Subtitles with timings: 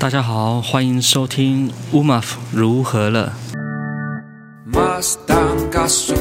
[0.00, 3.32] 大家好，欢迎收听乌马夫如何了。
[4.70, 6.14] Mas tangkasu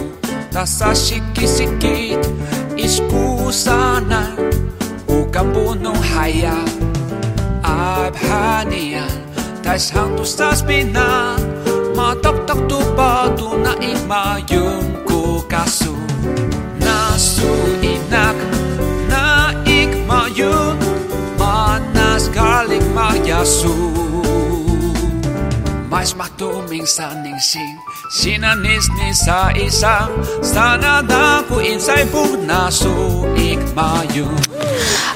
[0.50, 2.18] tasa sikit-sikit
[2.74, 4.34] Ispusanan
[5.06, 5.94] Ukang punong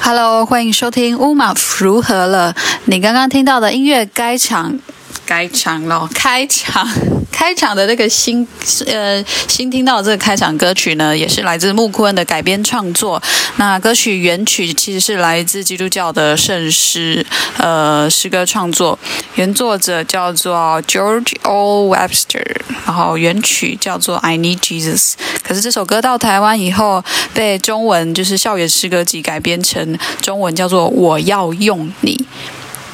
[0.03, 2.55] Hello，欢迎收听乌马如何了。
[2.85, 4.77] 你刚刚听到的音乐该场，
[5.31, 6.85] 开场咯，开场。
[7.31, 8.45] 开场的那个新
[8.85, 13.19] 呃新听到的这个开场歌曲呢，也是来自木库恩的改编创作。
[13.55, 17.25] 那歌曲原曲其实是来自基督教的圣诗
[17.57, 18.99] 呃诗歌创作，
[19.35, 21.87] 原作者叫做 George O.
[21.87, 22.45] Webster，
[22.85, 25.13] 然后原曲叫做 I Need Jesus。
[25.41, 27.01] 可是这首歌到台湾以后，
[27.33, 32.25] 被中文就是校园诗歌集改编成中文叫做我要用你。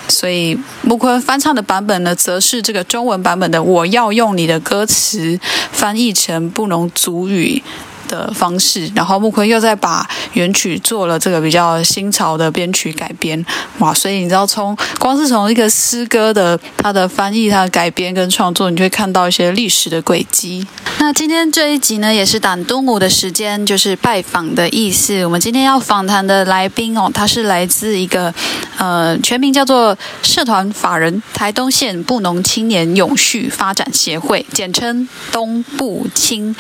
[0.07, 5.39] 所以木坤翻唱的版本呢，则是这个中文版本的“我要用你的歌词”
[5.71, 7.61] 翻译成布农族语
[8.07, 13.45] 的方式，然后木坤又再把原曲做了这个比较新潮的编曲改编，
[13.79, 13.93] 哇！
[13.93, 20.65] 所以你知道从光是从一个诗歌的它的翻译、它的改编跟创作，你就会看到一些历史的轨迹。
[20.99, 25.23] 那今天这一集呢，也是党东午的时间，就是拜访的意思。
[25.23, 28.33] 我们今天要访谈的来宾哦，他是来自一个
[28.77, 36.55] 呃，全名叫做社团法人台东县布农青年永续发展协会，简称东部青。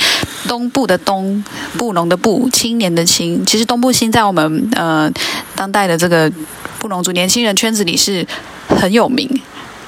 [0.47, 1.43] 东部的东，
[1.77, 3.43] 布农的布，青年的青。
[3.45, 5.11] 其实东部青在我们呃
[5.55, 6.31] 当代的这个
[6.79, 8.25] 布农族年轻人圈子里是
[8.69, 9.27] 很有名。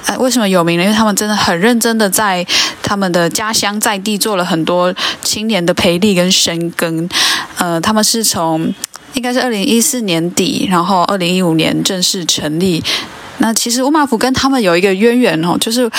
[0.06, 0.84] 呃，为什么有名呢？
[0.84, 2.44] 因为他们真的很认真的在
[2.82, 4.92] 他们的家乡在地做了很多
[5.22, 7.08] 青年的培力跟深耕。
[7.58, 8.72] 呃，他们是从
[9.14, 12.82] 应该是二零一四年底，然后二零一五年正式成立。
[13.38, 15.90] 那其实乌马府跟他们有一个渊源哦，就是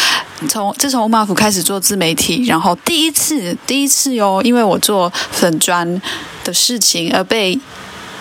[0.47, 6.01] 从自从乌马府开始做自媒体，然后第一次第一次哟，因为我做粉砖
[6.43, 7.57] 的事情而被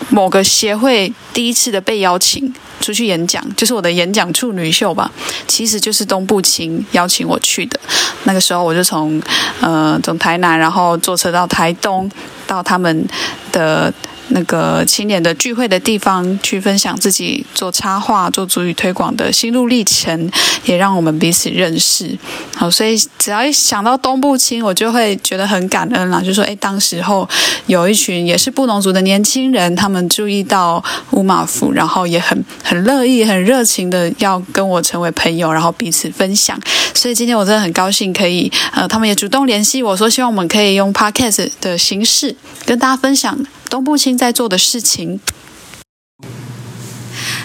[0.09, 5.11] 某个协会第一次的被邀请出去演讲，就是我的演讲处女秀吧，
[5.47, 7.78] 其实就是东部青邀请我去的。
[8.25, 9.22] 那个时候我就从
[9.61, 12.11] 呃从台南，然后坐车到台东，
[12.47, 13.06] 到他们
[13.53, 13.93] 的。
[14.31, 20.31] 那个青年的聚会的地方，去分享自己做插画、做足语推广的心路历程，
[20.65, 22.19] 也让我们彼此认识。
[22.57, 26.21] 好，所以只要一想到东部青，我就会觉得很感恩啦。
[26.21, 27.29] 就说，哎，当时候
[27.67, 36.59] 有一群也是布农族的年轻人，他们注意到乌马府，然后也很很乐意、很热情的要跟我成为朋友，然后彼此分享。
[36.95, 43.37] 所以今天我真的很高兴，可以呃，他们也主动联系我说，希望我们可以用 podcast 的形式跟大家分享。
[43.70, 45.20] 东部青在做的事情。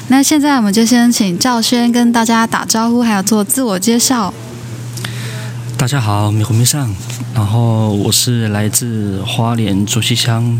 [0.07, 4.33] 那现在我们就先请赵轩跟大家打招呼，还有做自我介绍。
[5.77, 6.89] 大家好，米红米上，
[7.35, 10.59] 然后我是来自花莲竹溪乡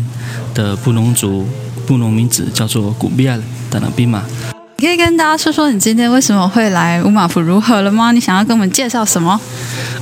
[0.54, 1.46] 的布农族，
[1.84, 3.36] 布农名字叫做古比亚
[3.68, 4.22] 的那比马。
[4.78, 8.12] 你可以跟大家说说你今天为什么会来乌马府如何了吗？
[8.12, 9.40] 你想要跟我们介绍什么？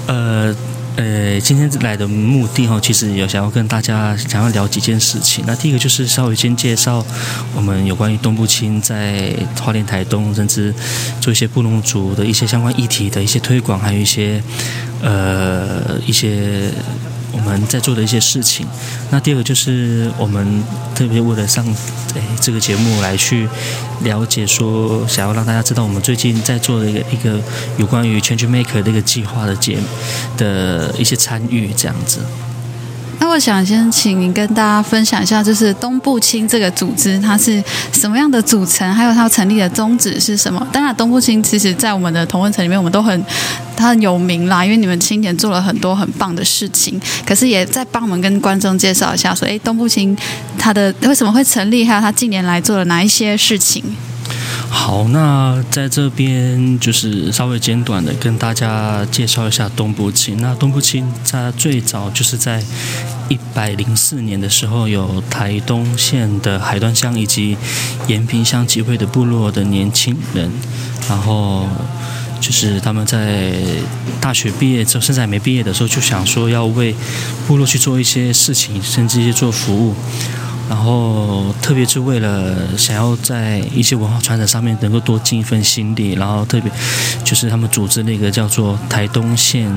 [0.07, 0.55] 呃。
[0.97, 5.45] 呃，今天来的目的哈，其实有想要跟大家想要聊几件事情。
[5.45, 7.05] 那第一个就是稍微先介绍
[7.55, 10.73] 我们有关于东部青在花莲台东，甚至
[11.21, 14.41] 做一些布农族的一些相关议题的一些推广，还有一些
[15.03, 16.71] 呃一些
[17.37, 18.67] 我们在做的一些事情。
[19.11, 20.63] 那第二个就是我们
[20.95, 21.65] 特别为了上
[22.15, 23.49] 诶这个节目来去
[24.03, 27.41] 了解，说想要让大家知道我们最近在做的一个一个
[27.77, 29.79] 有关于 Change Maker 的一个计划的节
[30.37, 32.21] 的一些参与，这样子。
[33.21, 40.67] 那我想先请您跟大家分享一下，就是东部青这个组织它是什么样的组成，还有它成立的宗旨是什么？
[40.73, 43.25] 当然，东部青其实在我们的同温层里面，我们都很
[43.77, 47.01] 它很有名啦，因为你们青年做了很多很棒的事情。
[47.27, 50.17] 可是也在帮我们跟观众介绍一下，说，哎，东部青
[50.59, 53.83] 它的为什么会成立，还有它近年来做了哪一些事情？
[54.77, 60.37] 好，那在这边就是稍微简短的跟大家介绍一下东部青。
[60.43, 62.63] 那东部青它最早就是在
[63.31, 67.57] 一百零四年的时候，有台东县的海端乡以及
[68.09, 70.51] 延平乡集会的部落的年轻人，
[71.09, 71.67] 然后
[72.39, 73.55] 就是他们在
[74.21, 76.95] 大学毕业之后，甚至还没毕业的时候，就想说要为
[77.47, 79.95] 部落去做一些事情，甚至一些做服务。
[80.69, 86.71] 然后特别是为了想要在一些文化传承上面能够多尽一份心力，然后特别
[87.23, 89.71] 就是他们组织那个叫做台东县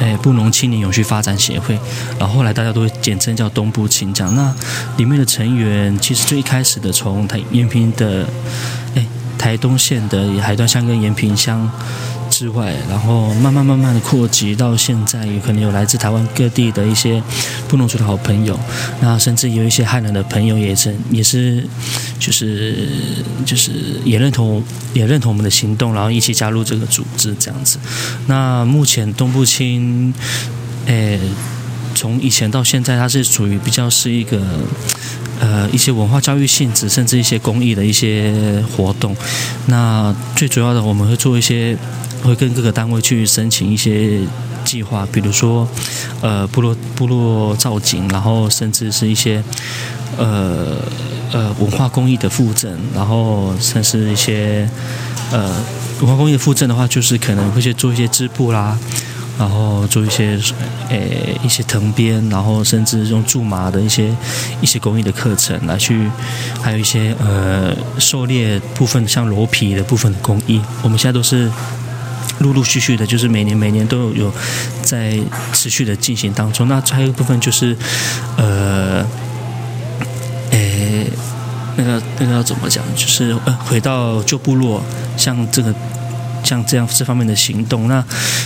[0.00, 1.78] 诶布农青年永续发展协会，
[2.18, 4.34] 然后后来大家都简称叫东部青奖。
[4.34, 4.54] 那
[4.96, 8.26] 里面的成员其实最一开始的从台延平的
[8.94, 9.06] 诶
[9.38, 11.70] 台东县的海端乡跟延平乡。
[12.42, 17.22] 之外，然后慢慢慢慢的扩及到现在，有可能有来自台湾各地的一些
[17.68, 18.58] 布农族的好朋友，
[19.00, 21.64] 那甚至有一些汉人的朋友也是也是
[22.18, 22.88] 就是
[23.46, 23.70] 就是
[24.04, 24.60] 也认同
[24.92, 27.78] 也认同我们的行动，然后一起加入这个组织这样子。
[28.26, 30.12] 那目前东部青，
[30.86, 31.20] 诶，
[31.94, 34.42] 从以前到现在，它是属于比较是一个
[35.42, 38.32] 呃一些文化教育性质，甚至一些公益的一些
[38.74, 39.14] 活动。
[39.66, 41.76] 那最主要的，我们会做一些。
[42.22, 44.20] 会跟各个单位去申请一些
[44.64, 45.66] 计划，比如说，
[46.20, 49.42] 呃，部落部落造景，然后甚至是一些，
[50.16, 50.76] 呃
[51.32, 54.70] 呃文化公益的附赠，然后甚至一些，
[55.32, 55.52] 呃
[56.00, 58.78] 文化公益的附赠的话，就是可能会去做一些织布啦，
[59.38, 60.38] 然后做一些，
[60.88, 64.14] 诶一些藤编，然后甚至用苎麻的一些
[64.60, 66.10] 一些工艺的课程来去，
[66.60, 71.50] 还有一些呃狩猎部分，像罗皮的部分的工艺，我们现在都是。
[72.38, 74.32] 陆陆续续的，就是每年每年都有
[74.82, 75.16] 在
[75.52, 76.66] 持续的进行当中。
[76.66, 77.76] 那还有一部分就是，
[78.36, 79.06] 呃，
[80.50, 81.06] 诶，
[81.76, 82.82] 那个那个要怎么讲？
[82.96, 84.82] 就是呃，回到旧部落，
[85.16, 85.72] 像这个
[86.42, 87.88] 像这样这方面的行动。
[87.88, 88.04] 那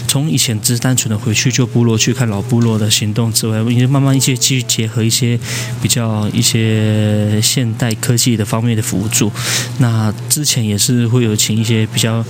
[0.09, 5.39] 从以前只是单纯的回去旧部落去看老部落的行动之外，因为慢慢一些继续结合一些
[5.83, 9.31] 比较一些现代科技的方面的辅助。
[9.79, 12.25] 那之前也是会有请一些比较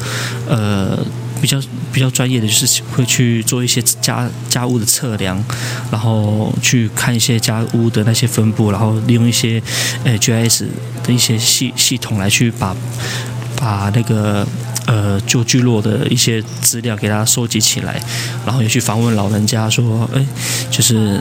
[0.49, 0.99] 呃。
[1.39, 1.61] 比较
[1.93, 5.39] 比较专业的就是会去做一些家家务的测量，
[5.91, 9.63] 然后去看一些家屋的那些分布，然后利用一些
[10.03, 10.65] 呃 GIS
[11.05, 12.75] 的一些系系统来去把
[13.55, 14.49] 把那个
[14.87, 18.01] 呃旧聚落的一些资料给它收集起来，
[18.45, 20.25] 然后也去访问老人家说，哎，
[20.71, 21.21] 就是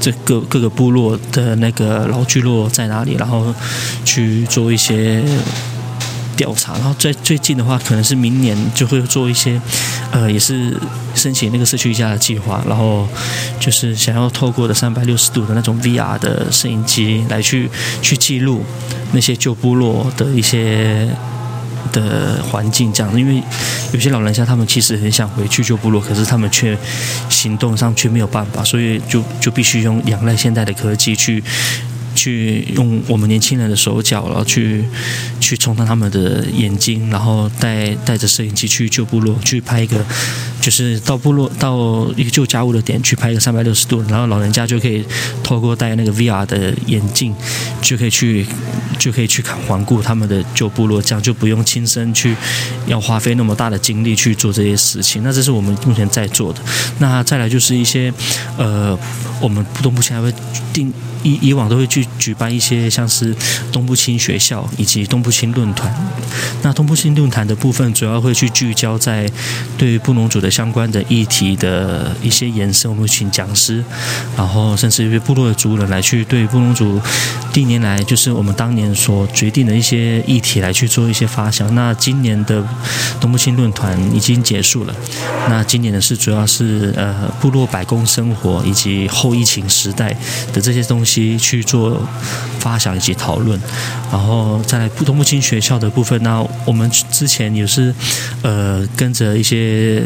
[0.00, 3.54] 这各各个部落的那个老聚落在哪里，然后
[4.04, 5.22] 去做一些。
[6.36, 9.60] 调查，然后在最近的话，可能是明年就会做一些，
[10.10, 10.74] 呃，也是
[11.14, 13.06] 申请那个社区一家的计划，然后
[13.58, 17.68] 就是想要透过的三百六十度的那种 VR 的摄影机来去
[18.00, 18.64] 去记录
[19.12, 21.14] 那些旧部落的一些
[21.92, 23.42] 的环境，这样，因为
[23.92, 26.76] 有些老人家他们其实很想回去旧部落，可是他们却
[27.28, 31.42] 行动上却没有办法，所以就就必须用仰赖现代的科技去。
[32.12, 34.84] 去用我们年轻人的手脚，然后去
[35.38, 40.04] 去充当他们的眼睛，然后带带着摄影机去旧部落去拍一个，
[40.60, 45.04] 就是到部落到一个旧家务的点去拍一个三百六十度，然后老人家就可以
[45.42, 47.34] 透过戴那个 VR 的眼镜，
[47.80, 48.46] 就可以去
[48.98, 52.36] 就可以去看环顾他们的旧部落，这样就不用亲身去
[52.86, 55.22] 要花费那么大的精力去做这些事情。
[55.22, 56.60] 那这是我们目前在做的。
[56.98, 58.12] 那再来就是一些
[58.58, 58.98] 呃，
[59.40, 60.32] 我们东部现在会
[60.72, 60.92] 定。
[61.22, 63.36] 以以往都会去举办一些像是
[63.70, 65.94] 东部青学校以及东部青论坛。
[66.62, 69.30] 那东部青论坛的部分主要会去聚焦在
[69.76, 72.90] 对于布农族的相关的议题的一些延伸。
[72.90, 73.84] 我们请讲师，
[74.36, 77.00] 然后甚至于部落的族人来去对布农族
[77.54, 81.74] 历年来就是我们当年所决定的一些议题来去做一些发想。
[81.74, 82.62] 那今年的
[83.20, 84.94] 东部青论坛已经结束了。
[85.48, 90.16] 那今年的是主要是呃部落百工生活以及后疫情时代
[90.52, 91.20] 的这些东西。
[91.38, 92.00] 去做
[92.58, 93.60] 发想以及讨论，
[94.10, 96.20] 然后再来普通木青学校的部分。
[96.22, 97.94] 那我们之前也是
[98.42, 100.02] 呃跟着一些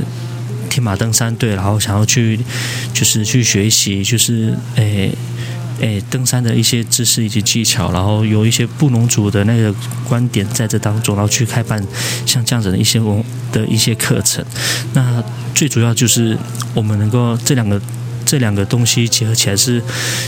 [0.68, 2.38] 天马登山队，然后想要去
[2.92, 5.12] 就是去学习，就是诶
[5.80, 9.75] 诶登山的一些知识以及技巧，然后有一些布农族的那个
[10.09, 11.85] 观点在这当中，然后去开办
[12.26, 14.44] 像这样子的一些文的一些课程。
[14.92, 15.23] 那
[15.54, 16.37] 最主要就是
[16.75, 17.80] 我们能够这两个。
[18.26, 19.83] 这两个东西结合起来，是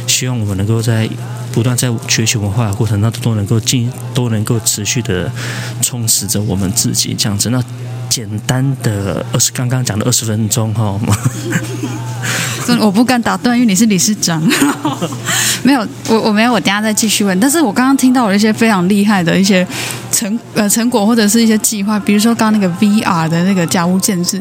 [0.06, 1.08] 希望我们能够在
[1.50, 5.32] 不断在学习文化的过程当中，都能够进，都能够持续的
[5.80, 7.48] 充实着我们自己这样子。
[7.48, 7.58] 那
[8.16, 10.98] 简单的二十，刚刚讲的二十分钟 哈。
[12.80, 14.42] 我不敢打断，因为你是理事长。
[15.62, 17.38] 没有，我我没有，我等下再继续问。
[17.38, 19.66] 但是我刚刚听到了一些非常厉害的一些
[20.10, 24.38] 成呃成果，或者是一些计划，比如说刚刚那个 VR 的那个家屋建设，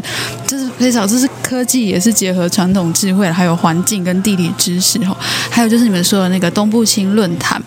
[0.48, 5.18] 这是非常，这是科技，也是结合传统智慧，还有环境跟地理知识哈。
[5.50, 7.62] 还有就是你们说的那个东部青论坛。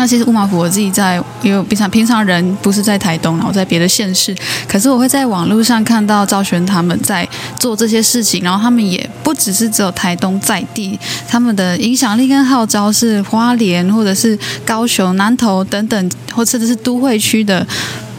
[0.00, 4.34] 那其实乌马府我自己在，因为平常平常人不是在台东，然后在别的县市，
[4.66, 7.28] 可是我会在网络上看到赵璇他们在
[7.58, 17.66] 做这些事情，然后他们也不只是只有台东在地，他们的影响力跟号召是花莲或者是高雄、南投等等，或甚至是都会区的。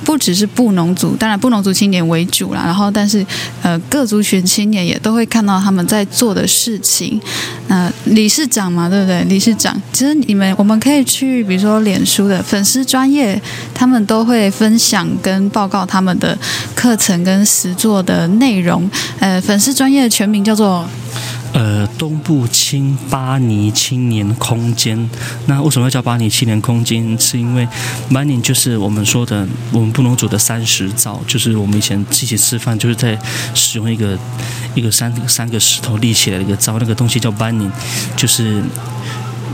[0.03, 3.25] 不只是布农族，当然布农族青年为主啦，然后但是
[3.61, 7.21] 呃各族群青年也都会看到他们在做的事情。
[7.67, 9.23] 那理事长嘛，对不对？
[9.25, 13.39] 理事长，其实你们我们可以去，比如说脸书的粉丝专业，
[13.73, 16.37] 他们都会分享跟报告他们的
[16.75, 18.89] 课程跟实作的内容。
[19.19, 20.85] 呃，粉丝专业的全名叫做。
[21.53, 25.09] 呃，东部青巴尼青年空间。
[25.47, 27.19] 那为什么要叫巴尼青年空间？
[27.19, 27.67] 是因为
[28.11, 33.19] 巴尼就是我们说的我们布农族的三十灶，就是我们以前一起吃饭就是在
[33.53, 34.17] 使用一个
[34.75, 37.69] 一个三三个石头立起来的一个灶，那个东西叫巴尼，
[38.15, 38.63] 就是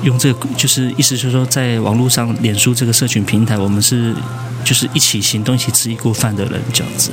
[0.03, 4.15] 用这个，就是意思就是说，在网络上脸书这个社群平台，我们是
[4.63, 7.11] 就是一起行动、一起吃一锅饭的人这样子。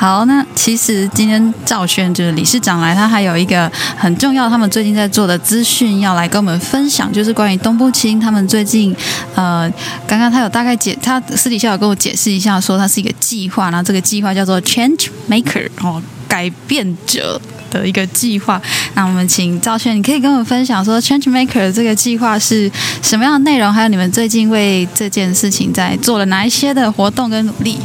[0.00, 8.94] 好，那其实今天赵轩就是理事长来，他还有一个很重要，他们最近在做的资讯要来跟我们分享，就是关于东部青他们最近，
[9.34, 9.68] 呃，
[10.06, 18.62] 刚刚他有大概解，他私底下有跟我解释一下，说它是一个计划，然后这个计划叫做 Change Maker，哦，改变者的一个计划。
[18.94, 22.70] 那我们请赵轩，你可以跟我们分享说 Change Maker 这个计划是
[23.02, 27.78] 什么样的内容，还有你们最近为这件事情在做了哪一些的活动跟努力。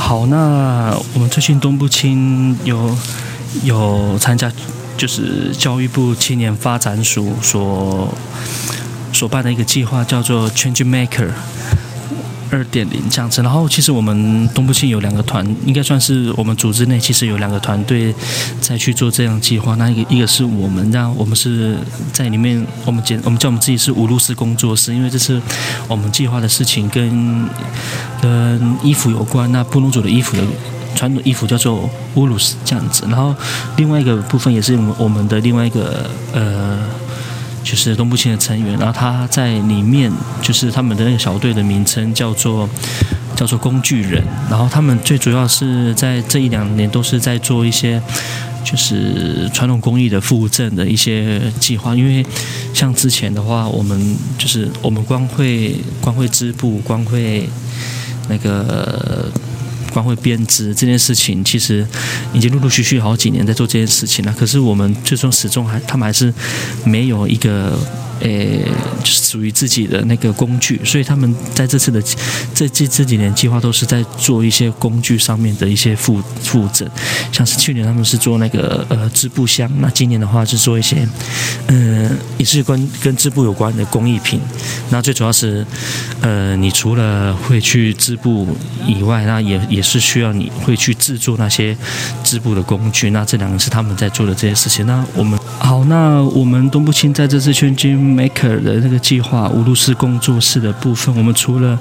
[0.00, 2.96] 好，那我们最近东部青有
[3.62, 4.50] 有参加，
[4.96, 8.12] 就是教育部青年发展署所
[9.12, 11.28] 所办的一个计划，叫做 Change Maker。
[12.50, 18.14] 二点零这样子，然后其实我们东部青有两个团，应该算是我们组织内其实有两个团队
[18.60, 19.74] 在去做这样计划。
[19.76, 21.76] 那一个一个是我们，让我们是
[22.12, 25.40] 在里面，我们简我们叫我们自己是五路斯工作室，因为这是
[25.88, 27.48] 我们计划的事情跟
[28.20, 29.50] 跟衣服有关。
[29.52, 30.42] 那布农族的衣服的
[30.94, 33.34] 传统衣服叫做乌鲁斯这样子，然后
[33.76, 36.78] 另外一个部分也是我们我们的另外一个呃。
[37.62, 42.68] 就是东部青的成员，然后他在里面，就是他们的那个小队的名称叫做
[43.36, 48.00] 叫做工具人，然后他们最主要是在这一两年都是在做一些
[48.64, 52.24] 就是传统工艺的复振的一些计划，因为
[52.72, 57.48] 像之前的话，我们就是我们光会光会织布，光会
[58.28, 59.30] 那个。
[59.90, 61.86] 光会编织这件事情，其实
[62.32, 64.32] 已经陆陆续续好几年在做这件事情了。
[64.38, 66.32] 可是我们最终始终还，他们还是
[66.84, 67.78] 没有一个。
[68.20, 68.64] 诶，
[69.04, 72.00] 属于自己的那个工具，所以他们在这次的
[72.54, 76.88] 这这这几年计划都是在做一些工具上面的一些复复诊，
[77.32, 81.06] 像是去年他们是做那个呃织布箱，那今年的话是做一些
[81.68, 84.40] 嗯也是跟跟织布有关的工艺品。
[84.90, 85.64] 那最主要是
[86.20, 88.46] 呃你除了会去织布
[88.86, 91.76] 以外，那也也是需要你会去制作那些
[92.22, 93.10] 织布的工具。
[93.10, 94.86] 那这两个是他们在做的这些事情。
[94.86, 97.74] 那我们好，那我们东部青在这次圈
[98.10, 101.78] Maker 的那个计划，无论是工作室的部分，我们除了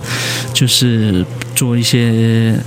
[0.54, 1.26] 就是
[1.60, 2.58] 做一些。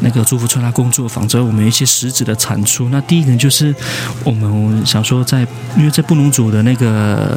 [0.00, 2.88] 那个祝福穿拉工作坊，之后我们一些实质的产出。
[2.90, 3.74] 那第一点就是
[4.22, 5.44] 我们想说，在
[5.76, 7.36] 因为在布农族的那个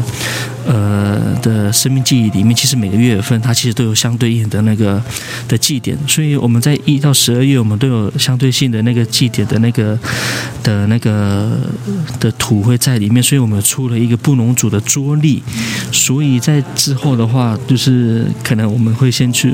[0.67, 5.01] 呃的生命记忆里面，其实每个月份它其实都有相对应的那个
[5.47, 9.97] 的祭典，所以我们在一到十二月，我们都有相对性的那个祭典的那个
[10.61, 11.57] 的那个
[12.19, 15.41] 的土会在里面，所以我们出了一个布农族的桌历。
[15.91, 19.49] 所以在之后的话，就是可能我们会先去，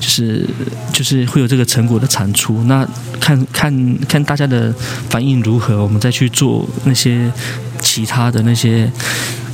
[0.00, 0.48] 就是
[0.92, 2.32] 就是会有这个成果的产。
[2.32, 2.86] 出那
[3.18, 4.72] 看看看大家的
[5.08, 7.32] 反应如何，我们再去做那些
[7.80, 8.90] 其他的那些。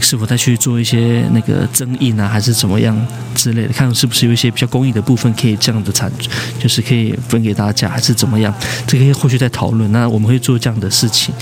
[0.00, 2.94] 是否再去做一些那个增印啊，还是怎么样
[3.34, 3.72] 之类的？
[3.72, 6.12] 看是不是有一些比较公益的部分可以这样的产，
[6.58, 8.52] 就是可以分给大家，还是怎么样？
[8.86, 9.90] 这个后续再讨论。
[9.92, 11.34] 那我们会做这样的事情。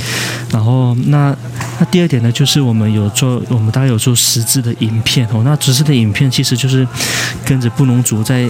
[0.53, 1.37] 然后那
[1.83, 5.43] 那第二点呢，就是我们有做，我们大概有做实质的影片哦。
[5.45, 6.87] 那实质的影片其实就是
[7.45, 8.49] 跟着布农族在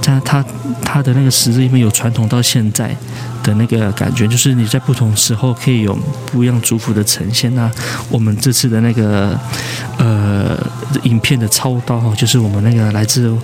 [0.00, 0.44] 在他
[0.84, 2.96] 他的那个实质里面有传统到现在。
[3.42, 7.52] 的那个感觉，就是你在不同时候可以有不一样族服的呈现。
[7.56, 7.68] 那
[8.08, 9.36] 我们这次的那个
[9.98, 10.56] 呃
[11.02, 13.36] 影片的操刀哈，就是我们那个来自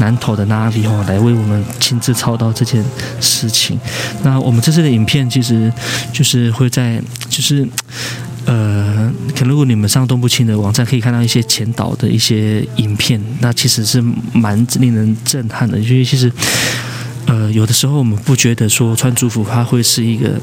[0.00, 2.84] 南投的 Navi 哈，来为我们亲自操刀这件
[3.22, 3.80] 事情。
[4.22, 5.72] 那我们这次的影片其实
[6.12, 7.66] 就是会在，就是
[8.48, 14.02] 呃，可如果你们上东部青的网站可以看到一些前导的一些影片，那其实是
[14.32, 16.32] 蛮令人震撼的，因为其实。
[17.26, 20.40] 呃，有的时候我们不觉得说穿族服它会是一个。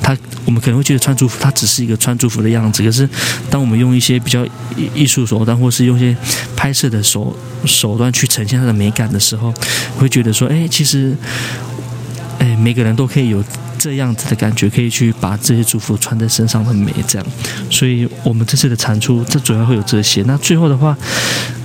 [0.00, 2.82] 他我们可能会觉得穿族服，它只是一个穿族服的样子。
[2.82, 3.06] 可是，
[3.50, 4.46] 当我们用一些比较
[4.94, 6.16] 艺术手段，或是用一些
[6.56, 9.52] 拍摄的手手段去呈现它的美感的时候，
[9.98, 11.14] 会觉得说，哎，其实，
[12.38, 13.42] 哎，每个人都可以有
[13.78, 17.26] 这样子的感觉，可以去把这些祝福穿在身上的美，这样。
[17.70, 20.22] 所以我们这次的产出，这主要会有这些。
[20.26, 20.96] 那最后的话，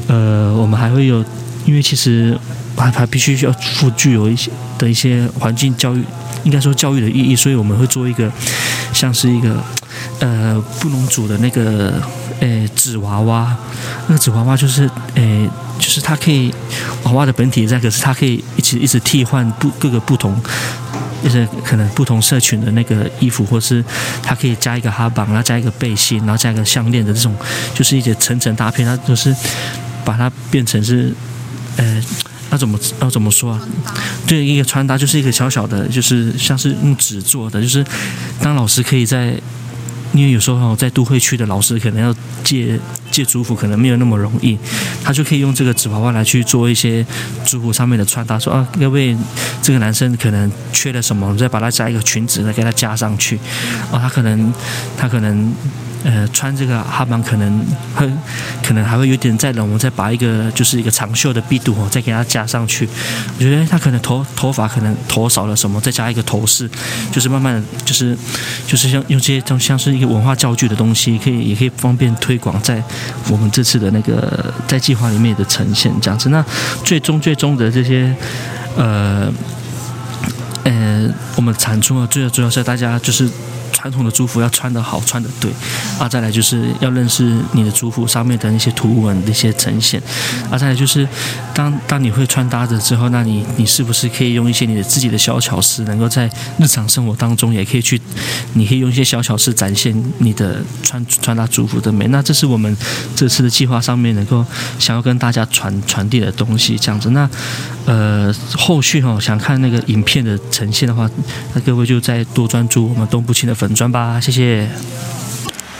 [0.08, 1.24] 呃，我们还会有，
[1.66, 2.38] 因为其实
[2.76, 6.04] 还还必须要附具有一些的一些环境教育。
[6.44, 8.30] 应该说教育的意义，所以我们会做一个
[8.92, 9.64] 像是一个
[10.20, 11.94] 呃布农族的那个
[12.42, 13.56] 呃纸娃娃，
[14.08, 16.54] 那个纸娃娃就是呃就是它可以
[17.04, 20.38] 娃娃的本体在，可是它可以一直一直替换不各个不同，
[21.24, 23.84] 就是可能不同社群的那个衣服，或是
[24.22, 27.36] 它可以加一个哈绑，然后加一个背心，然后加一个项链的这种，
[27.74, 29.36] 就是一些层层搭配，它就是
[30.04, 31.14] 把它变成是
[31.78, 32.04] 呃。
[32.52, 33.60] 要怎么要怎么说啊？
[34.28, 37.84] 对，一个穿搭就是一个小小的，就是像是用纸做的，就是
[38.40, 39.34] 当老师可以在，
[40.14, 42.80] 因为有时候在都会区的老师可能要借
[43.12, 44.58] 借族服，可能没有那么容易，
[45.04, 47.06] 他就可以用这个纸娃娃来去做一些
[47.44, 48.38] 族服上面的穿搭。
[48.40, 49.18] 说啊，因为
[49.62, 53.38] 这个男生可能缺了什么，我们再把它加一个裙子再给他加上去。
[53.92, 54.54] 哦，他可能
[54.98, 55.54] 他可能。
[56.04, 58.10] 呃，穿这个哈邦可能会，
[58.62, 62.86] 可能还会有点再冷，我们再把一个就是一个长袖的臂度哦，再给它加上去。
[63.38, 66.70] 我觉得他可能头头发可能头少了什么，再加一个头饰，
[67.10, 68.18] 就是慢慢的就是
[68.68, 72.84] 就是像用这些种像是一个文化教具的东西，可以也可以方便推广在
[73.30, 76.28] 我们这次的那个在计划里面的呈现这样子。
[76.30, 76.44] 那
[76.84, 78.14] 最终最终的这些
[78.76, 79.32] 呃
[80.66, 83.30] 呃，我们产出啊，最主要是大家就是。
[83.74, 85.52] 传统的族服要穿得好，穿得对，
[86.00, 90.02] 啊，再来就是要认识你的族服上面的那些图文的一些呈现，
[90.50, 91.06] 啊，再来就是
[91.54, 98.00] 当当你会穿搭的之后，那你你是不是可以用一些你的自己的小巧思，能够在日常生活当中也可以去，
[98.54, 102.08] 你可以用一些小巧思展现你的穿穿搭族服的美。
[102.08, 102.78] 那这是我们
[103.16, 104.46] 这次的计划上面能够
[104.78, 107.10] 想要跟大家传传递的东西，这样子。
[107.10, 107.28] 那
[107.86, 111.10] 呃，后续哈想看那个影片的呈现的话，
[111.54, 113.74] 那各位就再多专注我们东部青的粉。
[113.74, 114.68] 砖吧，谢谢。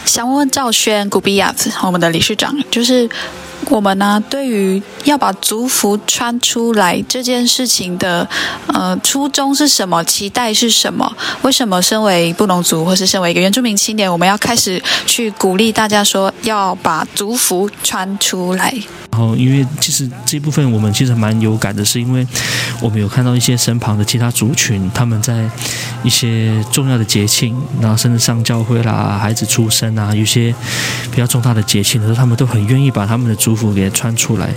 [0.06, 3.08] 想问问赵轩古比亚子，我们的理事长，就是
[3.70, 8.28] 我们呢，对于要把族服穿出来这件事情的，
[8.68, 10.02] 呃，初衷是什么？
[10.04, 11.10] 期待是什么？
[11.42, 18.74] 为什么身为布农族，或是身为一个原住民青年，我们要开始去鼓励大家说，要把族服穿出来？
[19.10, 22.26] 然后，因为其实这部分我们其实蛮有感的，是因为
[22.80, 25.48] 我们有看到一些身旁的其他族群，他们在
[26.02, 30.52] 一些重要的节庆，然后甚至上教会啦、孩子出生啊，有些
[31.12, 34.50] 比较重大的节庆的时候，他们都很愿意把他们的族服给穿出来，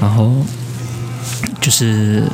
[0.00, 0.44] 然后。
[1.60, 2.24] 就是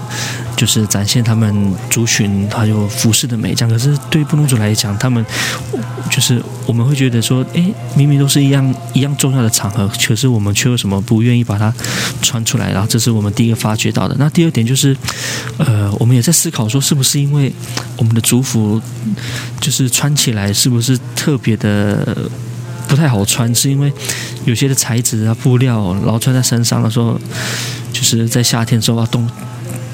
[0.57, 3.71] 就是展现他们族群还有服饰的美，这样。
[3.71, 5.25] 可是对布农族来讲，他们
[6.11, 7.63] 就是我们会觉得说，哎，
[7.95, 11.73] 明明都是一样一样重要的场合，可是我们却为什么不愿意把它
[12.23, 12.73] 穿出来？
[12.73, 14.17] 然后这是我们第一个发觉到的。
[14.19, 14.97] 那第二点就是，
[15.59, 17.53] 呃，我们也在思考说，是不是因为
[17.99, 18.81] 我们的族服
[19.61, 22.31] 就是穿起来是不是特别的
[22.89, 23.55] 不太好穿？
[23.55, 23.93] 是因为
[24.49, 27.19] 有些的材质啊、布料，然后穿在身上的时候。
[27.91, 29.29] 就是在夏天时候啊，动，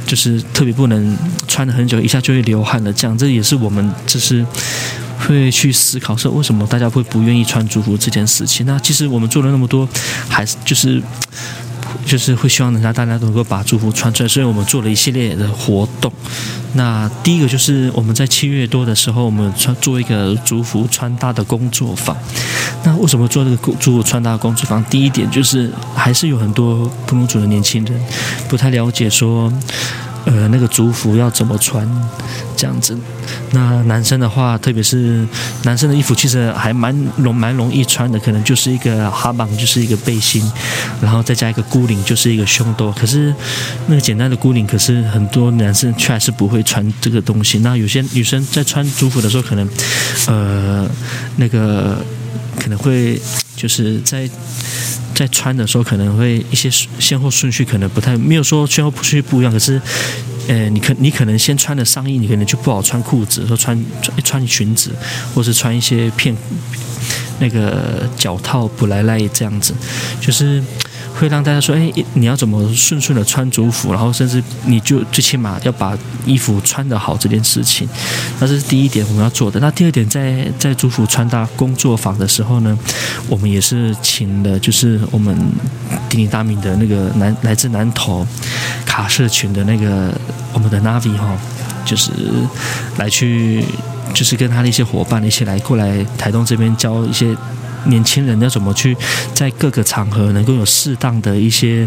[0.04, 1.16] 就是特别不能
[1.48, 2.92] 穿的很久，一下就会流汗的。
[2.92, 4.44] 这样，这也是我们就是
[5.20, 8.66] 会去思考说，为什么大家会不愿意穿族服这件事情。
[8.66, 9.88] 那其实我们做了那么多，
[10.28, 11.02] 还是就是。
[12.04, 16.12] 就是会希望能让大家都能够把祝福传出来，所以我们做了一系列的活动。
[16.74, 22.16] 那第一个就是我们在七月多的时候，我们穿做一个祝福穿搭的工作坊。
[22.82, 24.82] 那为什么做这个祝福穿搭工作坊？
[24.84, 28.00] 第一点就是还是有很多不同族的年轻人
[28.48, 29.52] 不太了解说。
[30.26, 31.86] 呃，那个族服要怎么穿，
[32.56, 32.96] 这样子。
[33.50, 35.26] 那男生的话，特别是
[35.64, 40.42] 男生的衣服，其实还蛮容蛮容易穿的，可能就是一个哈绑，就是一个背心，
[41.00, 42.90] 然后再加一个箍领，就是一个胸兜。
[42.92, 43.34] 可是
[43.86, 47.58] 那个简单的箍领，可是很多男生却还是不会穿这个东西。
[47.58, 49.68] 那有些女生在穿族服的时候，可能
[50.26, 50.88] 呃
[51.36, 51.98] 那个
[52.58, 53.20] 可能会
[53.54, 54.28] 就是在。
[55.14, 59.80] 在穿的时候可能会一些先后顺序可能不太没有说先后顺序不一样，可是，
[60.48, 63.84] 呃，你可你可能先穿的上衣，你可能就不好穿裤子，说穿
[64.24, 64.90] 穿裙子，
[65.34, 66.36] 或是穿一些片
[67.38, 69.72] 那个脚套布来赖这样子，
[70.20, 70.62] 就是。
[71.14, 73.92] 会让大家说：“哎，你要怎么顺顺的穿族服？
[73.92, 75.96] 然后甚至你就最起码要把
[76.26, 77.88] 衣服穿得好这件事情，
[78.40, 79.60] 那这是第一点我们要做的。
[79.60, 82.76] 那第二点，在在族服穿搭工作坊的时候呢，
[83.28, 85.34] 我们也是请了，就是我们
[86.08, 88.26] 鼎鼎大名的那个南来自南投
[88.84, 90.12] 卡社群的那个
[90.52, 91.36] 我们的 Navi 哈，
[91.84, 92.10] 就是
[92.98, 93.64] 来去
[94.12, 97.36] 就是跟他的一些伙伴一起来过来台东这边教一些
[97.86, 98.96] 年轻人要怎么去
[99.34, 101.86] 在各个场合能够有适当的一些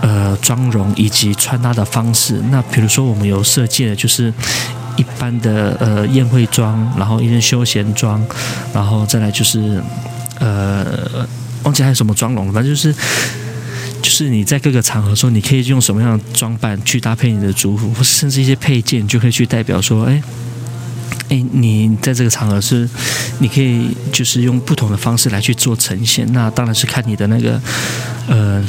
[0.00, 2.40] 呃妆容以及穿搭的方式。
[2.50, 4.32] 那比如说我们有设计的就是
[4.96, 8.24] 一般的呃宴会装，然后一件休闲装，
[8.72, 9.82] 然后再来就是
[10.38, 11.26] 呃
[11.62, 12.94] 忘记还有什么妆容，反正就是。
[14.02, 20.22] 就是你在各个场合说，你可以用什么样的装扮去搭配你的族服，甚至一些配件，就可以去代表说，哎，
[21.28, 22.88] 哎，你在这个场合是，
[23.38, 26.30] 你可以就是用不同的方式来去做呈现。
[26.32, 27.60] 那当然是看你的那个，
[28.28, 28.62] 呃，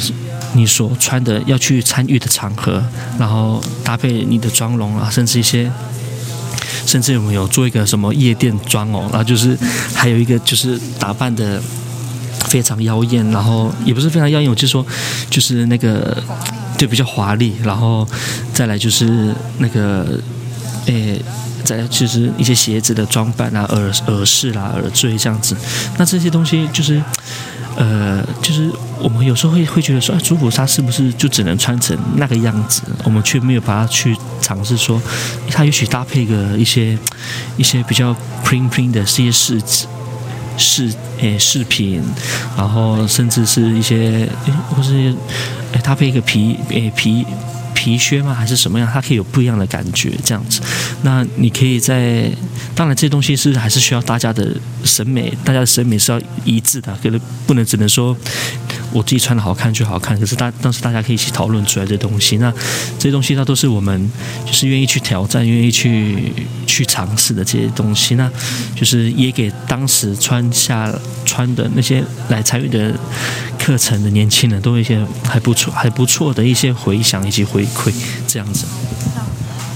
[0.54, 2.84] 你所穿的要去参与的场合，
[3.20, 5.72] 然后搭配你的妆容啊，甚至一些，
[6.86, 9.58] 甚至我们有做一个什么夜店妆哦，然后就是
[9.94, 11.62] 还有一个就是打扮的。
[12.48, 14.86] 非常妖艳，然后也不是非常妖艳，我就说，
[15.32, 16.16] 就是那个，
[16.78, 18.08] 就比较华丽，然后
[18.54, 20.20] 再来就是那个，
[20.86, 21.20] 诶，
[21.66, 25.56] 再就是一些鞋子的装扮啊，耳耳饰啦、耳坠这样子。
[25.98, 27.02] 那这些东西就是，
[27.76, 32.84] 呃，就是我们有时候会会觉得说，哎，主普纱是不是就只能穿成那个样子？
[33.04, 35.02] 我们却没有把它去尝试说，
[35.50, 36.98] 它也许搭配个一些
[37.58, 39.62] 一些比较 pring pring 的这些饰
[40.58, 42.02] 饰诶饰品，
[42.56, 45.14] 然后甚至是一些诶或是
[45.74, 47.26] 诶搭配一个皮诶皮
[47.86, 48.34] 皮靴吗？
[48.34, 48.90] 还是什么样？
[48.92, 50.60] 它可以有不一样的感觉，这样子。
[51.04, 52.32] 那你可以在
[52.74, 58.18] 当然这东西是还是需要大家的审美，大家的审美是要一致的，可能不能只能说。
[58.92, 62.50] 我自己穿的好看就好看，可是大当时大家可以一起讨论出来这东西，那
[62.98, 64.10] 这些东西它都是我们
[64.46, 66.32] 就是愿意去挑战、愿意去
[66.66, 68.32] 去尝试的这些东西，那
[68.74, 70.90] 就是也给当时穿下
[71.26, 72.94] 穿的那些来参与的
[73.66, 77.92] 课程的年轻人都有一些还不错、还不错的一些回想以及回馈，
[78.28, 78.68] 这样子。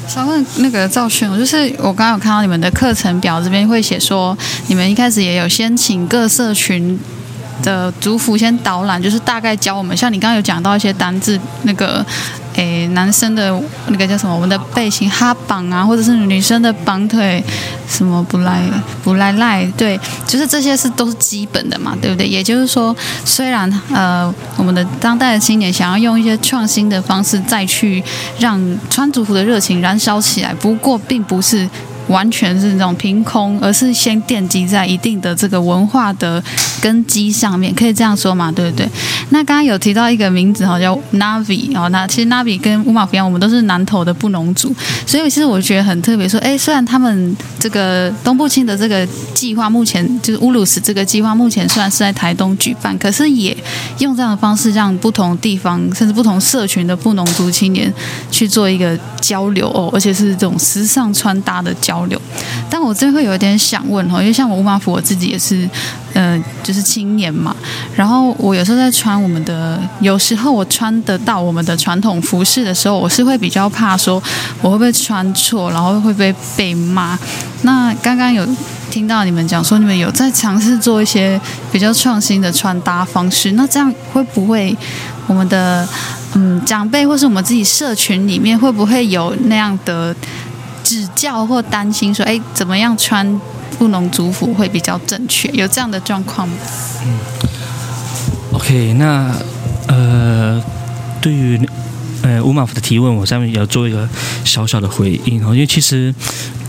[0.08, 6.99] 想问那个赵迅，就是我刚刚有看到你们的课程表这边会写说，你们一开始也有先请各社群。
[7.62, 12.06] 的族服先导览，就是大概教我们，像你刚刚有讲到一些单字，那个，
[12.60, 14.36] 诶，男生的那个叫什么？
[14.36, 17.41] 我们的背心哈绑啊，或者是女生的绑腿，
[17.88, 18.62] 什么不赖
[19.02, 22.28] 不赖赖，对，就是这些是都是基本的嘛，对不对？
[22.28, 22.93] 也就是说，
[23.24, 28.04] 虽然呃，我们的当代的青年想要用一些创新的方式再去
[28.39, 31.69] 让穿族服的热情燃烧起来，不过并不是。
[32.10, 36.43] 完全是那种凭空，而是先奠基在一定的这个文化的
[36.82, 38.52] 根基上面，可以这样说嘛？
[38.52, 38.89] 对不对？
[39.30, 46.28] 那刚刚有提到一个名字哈，叫 Navi 哦，那其实 Navi 跟乌马一样，我们都是南投的布农族，所以其实我觉得很特别。
[46.28, 53.56] 说，哎，虽然他们这个东部青的这个计划目前就是乌鲁斯这个计划目前虽然是在台东举办，可是也
[54.00, 57.93] 用这样的方式让不同地方甚至不同社群的布农族青年
[58.32, 61.98] 去做一个交流哦，而且是这种时尚穿搭的交。
[61.99, 62.21] 交流，
[62.69, 65.69] 但我真会有一点想问哈，因为像我乌马府，我自己也是，
[66.13, 67.55] 呃，就是青年嘛。
[67.95, 74.21] 然后我有时候在穿我们的，有时候我穿得到我们的传统服饰的时候，我是会比较怕说
[74.62, 77.17] 我会不会穿错，然后会不会被骂。
[77.63, 78.47] 那刚刚有
[78.89, 81.39] 听到你们讲说，你们有在尝试做一些
[81.71, 84.75] 比较创新的穿搭方式，那这样会不会
[85.27, 85.88] 我们的
[86.35, 90.15] 嗯长辈或是我们自己社群里面会不会有那样的？
[90.89, 93.39] 指教或担心说，哎，怎么样穿
[93.78, 95.47] 布农族服会比较正确？
[95.49, 96.56] 有这样的状况吗？
[97.06, 97.19] 嗯
[98.54, 99.32] ，OK，那
[99.88, 100.60] 呃，
[101.21, 101.69] 对于。
[102.21, 104.08] 呃，乌马夫的提问，我下面也要做一个
[104.43, 105.54] 小小的回应哦。
[105.54, 106.13] 因为其实，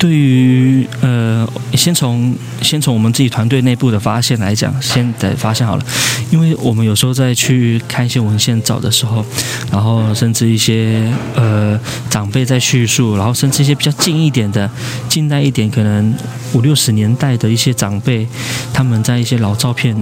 [0.00, 5.84] 对于呃，先从先从我们自己团队内部的发现来讲，先得发现好了。
[6.30, 9.22] 因为我们有时候在去看一些文献找的时候，
[9.70, 14.70] 然后甚至一些呃长辈在叙述，然后甚至一些比较近一点的、
[15.06, 16.14] 近代一点，可能
[16.54, 18.26] 五六十年代的一些长辈，
[18.72, 19.94] 他们在一些老照片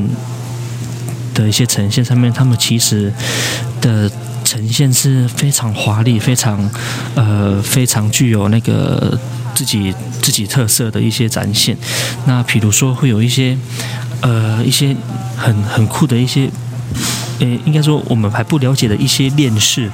[1.34, 3.12] 的一些呈现上面，他们其实
[3.80, 4.08] 的。
[4.44, 6.70] 呈现是非常华丽、非常
[7.14, 9.18] 呃、非常具有那个
[9.54, 11.76] 自己自己特色的一些展现。
[12.26, 13.56] 那比如说，会有一些
[14.22, 14.96] 呃一些
[15.36, 16.50] 很很酷的一些。
[17.40, 19.90] 诶，应该说我们还不了解的一些链饰，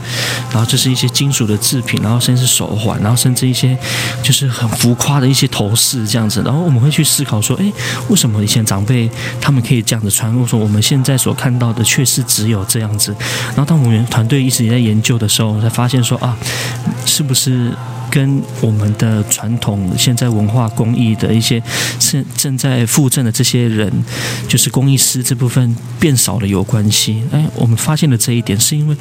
[0.51, 3.77] 然后这是一些金属的制品，然后甚至是手环，然后甚至一些
[4.23, 6.43] 就是很浮夸的一些头饰这样子。
[6.45, 7.73] 然后我们会去思考说，诶，
[8.09, 10.33] 为什么以前长辈他们可以这样子穿？
[10.35, 13.15] 或者说我们现在所看到的却是只有这样子？
[13.49, 16.37] 然后当我们团队一直也在研究的时候，才发现说啊，
[17.05, 17.73] 是不是？
[18.11, 21.61] 跟我们的传统现在文化工艺的一些
[21.99, 23.93] 正正在复振的这些人，
[24.47, 27.25] 就是工艺师这部分变少了有关系。
[27.35, 28.97] 哎，我们发现了这一点，是因为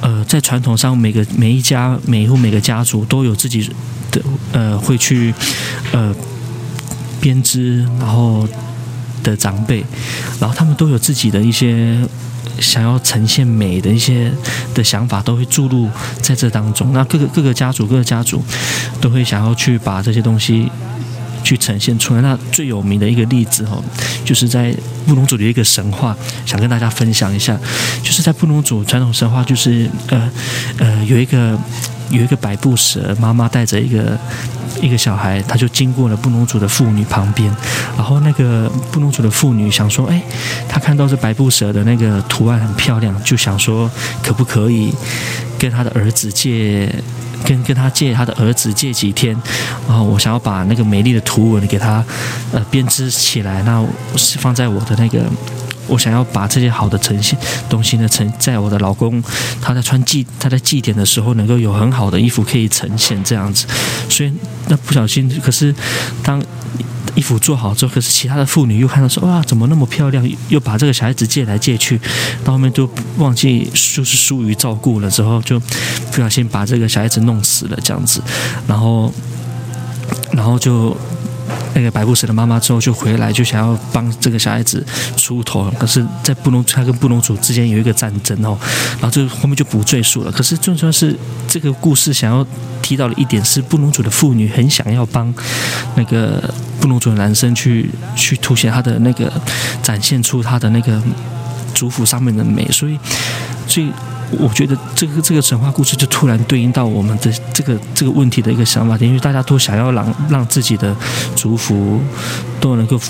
[0.00, 3.70] 呃，在传统上每个每一家每一户每个家族都有自己
[4.10, 5.32] 的呃会去
[5.92, 6.12] 呃
[7.20, 8.48] 编织，然后
[9.22, 9.84] 的长辈，
[10.40, 11.96] 然后他们都有自己的一些
[12.58, 14.32] 想要呈现美的一些
[14.74, 15.88] 的想法，都会注入
[16.20, 16.92] 在这当中。
[16.92, 18.42] 那各个各个家族，各个家族
[19.00, 20.68] 都会想要去把这些东西。
[21.48, 22.20] 去呈现出来。
[22.20, 23.82] 那最有名的一个例子哦，
[24.22, 24.74] 就是在
[25.06, 27.58] 布农族的一个神话，想跟大家分享一下。
[28.02, 30.30] 就是在布农族传统神话，就是呃
[30.76, 31.58] 呃有一个
[32.10, 34.18] 有一个白布蛇，妈妈带着一个
[34.82, 37.50] 一个小孩，他就经过了布农族的妇女旁边，
[37.96, 40.22] 然后那个布农族的妇女想说，哎，
[40.68, 43.90] 他看到这白布蛇的那个图案很漂亮，就想说
[44.22, 44.92] 可不可以
[45.58, 46.90] 跟他的儿子借。
[47.44, 49.32] 跟跟他借他的儿子借几天，
[49.86, 52.04] 然后我想要把那个美丽的图文给他
[52.52, 53.82] 呃编织起来，那
[54.16, 55.22] 是放在我的那个，
[55.86, 59.22] 我想要把这些好的呈现东西呢呈在我的老公
[59.62, 63.64] 他在穿祭他在祭典的时候能够有很好的衣服可以呈现这样子，
[64.10, 64.32] 所以
[64.66, 65.72] 那不小心可是
[66.24, 66.42] 当。
[67.18, 70.24] 衣服做好之后，可是其他的妇女又看到说哇，怎么那么漂亮？
[70.48, 72.00] 又把这个小孩子借来借去，
[72.44, 78.22] 到后面就忘记就是疏于照顾了，之后就不小心把这个小孩子弄死了这样子，
[78.68, 79.12] 然后，
[80.32, 80.96] 然后就。
[81.74, 84.84] 那个白布什的妈妈之后就回来，就想要帮这个小孩子
[85.16, 85.70] 出头。
[85.78, 88.58] 可是，在布农他跟布农族之间有一个战争哦，
[89.00, 90.32] 然后就后面就不赘述了。
[90.32, 92.46] 可是，最重要是这个故事想要
[92.82, 95.32] 提到的一点是，布农族的妇女很想要帮
[95.94, 99.30] 那个布农族的男生去去凸显他的那个，
[99.82, 101.02] 展现出他的那个
[101.74, 102.66] 族服上面的美。
[102.70, 102.98] 所以，
[103.66, 103.90] 所以。
[104.30, 110.94] 我觉得这个这个神话故事就突然对应到我们的这个这个问题的一个想法，因为大家都想要让让自己的
[111.34, 111.98] 族服
[112.60, 113.00] 都能够，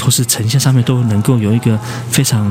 [0.00, 1.78] 或是呈现上面都能够有一个
[2.10, 2.50] 非常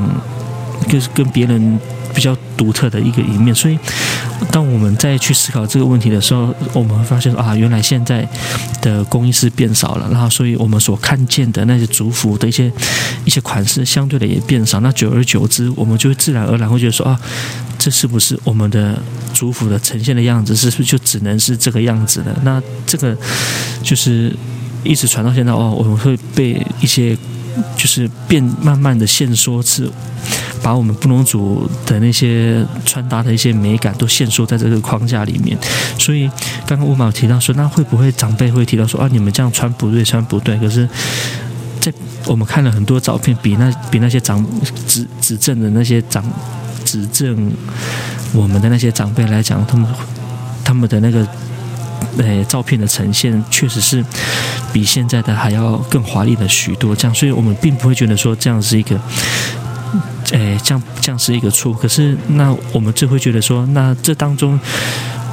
[0.87, 1.79] 跟跟别人。
[2.13, 3.77] 比较独特的一个一面，所以
[4.51, 8.27] 当我们再去思考这个问题的时候，我们会发现啊，原来现在
[8.81, 12.71] 的工艺师变少了，然后所以我们所看见的那些族服的一些
[13.25, 14.79] 一些款式，相对的也变少。
[14.81, 17.19] 那久而久之，我们就会自然而然会觉得说啊，
[17.77, 19.01] 这是不是我们的
[19.33, 22.35] 族服的呈现的样子，是不是就只能是这个样子的？
[22.43, 23.15] 那这个
[23.81, 24.35] 就是
[24.83, 27.15] 一直传到现在哦，我们会被一些
[27.77, 29.89] 就是变慢慢的限缩是。
[30.63, 35.57] 把我们布农族的那些穿搭的一些美感都限缩在这个框架里面，
[35.97, 36.29] 所以
[36.67, 40.55] 刚刚吴毛提到说，那会不会长辈会提到说啊，你们这样穿不对，穿不对？
[40.59, 40.87] 可是，
[41.79, 41.91] 在
[42.25, 44.45] 我们看了很多照片，比那比那些长
[44.87, 46.23] 执执政的那些长
[46.85, 47.51] 执政
[48.33, 49.87] 我们的那些长辈来讲，他们
[50.63, 51.27] 他们的那个
[52.19, 54.05] 呃照片的呈现，确实是
[54.71, 56.95] 比现在的还要更华丽的许多。
[56.95, 58.95] 这样，所以我们并不会觉得说这样是一个。
[60.31, 64.59] 诶，这样这样是一个错，可是那我们就会觉得说，那这当中。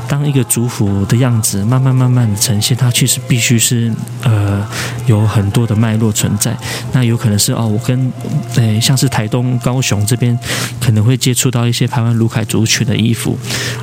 [0.09, 3.93] 当一个族服的样子慢慢慢慢的呈现，它其实必须是
[4.23, 4.67] 呃
[5.07, 6.57] 有很多的脉络存在。
[6.93, 8.11] 那有可能是哦，我跟
[8.55, 10.37] 诶像是台东、高雄这边
[10.81, 13.39] 可能会接触到一些台湾卢凯族群的衣服，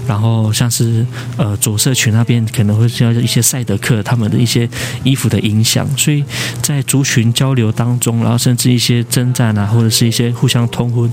[0.07, 1.05] 然后像是
[1.38, 4.67] 呃左社群那边可能会需要一些赛德克他们的一些
[5.03, 5.88] 衣服的影响。
[5.95, 6.23] 所以
[6.59, 11.11] 在族群交流当中，然后甚至一些征战啊，或者是一些互相通婚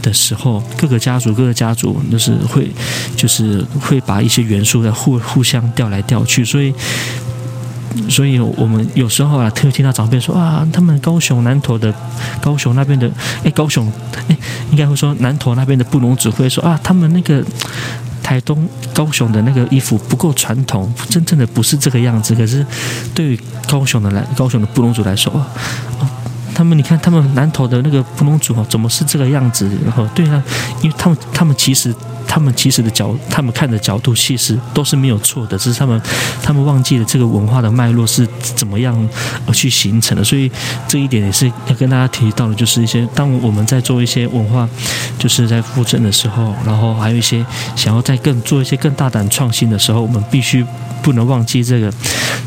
[0.00, 2.70] 的时候，各个家族各个家族就是会
[3.16, 4.43] 就是会把一些。
[4.44, 6.72] 元素在互互相调来调去，所以，
[8.08, 11.92] 所以我们有时候啊，特别听到长辈说啊，他们高雄南投的
[12.40, 13.10] 高雄那边的，
[13.44, 13.90] 哎，高雄，
[14.28, 14.36] 哎，
[14.70, 17.44] 应该会说南投那边的布农指挥说啊，他们那个
[18.22, 22.34] 台东高雄的那个衣服不够传统，真正的不是这个样子。
[22.34, 22.66] 可是
[23.14, 26.06] 对于高雄的来高雄的布农族来说，哦，
[26.54, 29.70] 他们你看他们南投的那个布农族哦，怎么是这个样子？
[29.84, 30.42] 然后对啊，
[30.82, 31.94] 因为他们他们其实。
[32.26, 36.00] 他们其实的角，他们看的角度其实都是没有错的，只是他们
[36.42, 39.08] 他们忘记了这个文化的脉络是怎么样
[39.46, 40.24] 而去形成的。
[40.24, 40.50] 所以
[40.88, 44.68] 这一点也是要跟大家提到的，就是一些当我们在做一些文化，
[45.18, 47.44] 就是在复振的时候，然后还有一些
[47.76, 50.64] 想要在更做一些更大胆创新的时候，我们必须
[51.02, 51.92] 不能忘记这个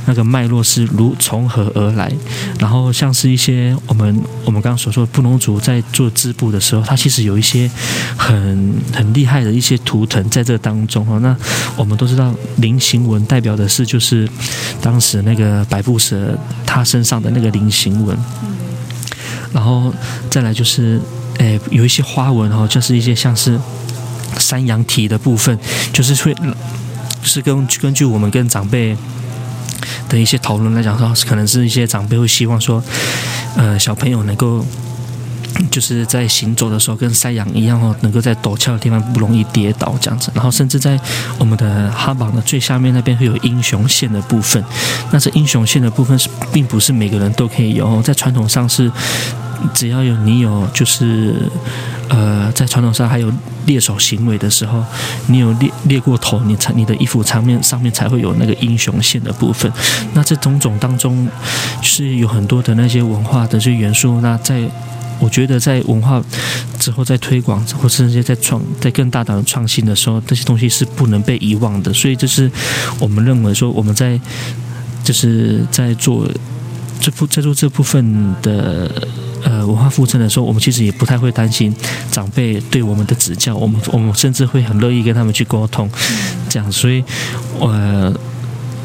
[0.06, 2.12] 那个脉络是如从何而来。
[2.60, 7.70] 然后像是一些我们我们刚刚所说的布农族在做织布的时候，它其实有一些
[8.18, 9.67] 很很厉害的一些。
[9.68, 11.36] 些图腾在这当中哈，那
[11.76, 14.28] 我们都知道菱形纹代表的是就是
[14.82, 18.18] 当时那个百步蛇它身上的那个菱形纹，
[19.52, 19.94] 然后
[20.30, 21.02] 再来就是
[21.40, 23.60] 诶有一些花纹哈，就是一些像是
[24.40, 25.58] 山羊体的部分，
[25.92, 26.34] 就是会
[27.22, 28.96] 是根根据我们跟长辈
[30.08, 32.82] 的一些讨论来讲说，可能是一些长辈会希望说，
[33.58, 34.66] 呃小朋友能够。
[35.72, 40.32] 就是在行走的时候跟山羊一样哦，能够在陡峭的地方不容易跌倒这样子。
[40.34, 41.00] 然后甚至在
[41.38, 44.63] 我们的哈榜的最下面那边会有英雄线的部分。
[45.12, 48.91] 那这英雄线的部分是并不是每个人都可以有，在传统上是
[49.74, 51.34] 只要有你有就是
[52.10, 53.32] 呃在传统上还有
[53.65, 54.84] 猎手行为的时候，
[55.28, 59.72] 你有猎猎过头，你才你的衣服上面上面才会有那个英雄线的部分。
[60.13, 61.28] 那这种种当中
[61.82, 64.22] 是有很多的那些文化的这些元素。
[64.22, 64.62] 那在
[65.20, 66.24] 我觉得在文化
[66.80, 71.92] 之后在推广，或甚至在创在更大胆的创新的时候，这些东西是不能被遗忘的。
[71.94, 72.50] 所以这是
[73.00, 74.20] 我们认为说我们在
[75.04, 76.28] 就是在做
[77.00, 78.92] 这部在做这部分的
[79.44, 81.76] 呃文化复振的时候，我们其实也不太会担心
[82.12, 85.90] 长辈对我们的指教，我们我们甚至会很乐意跟他们去沟通，
[86.50, 86.72] 这样。
[86.72, 87.04] 所以
[87.60, 88.14] 呃。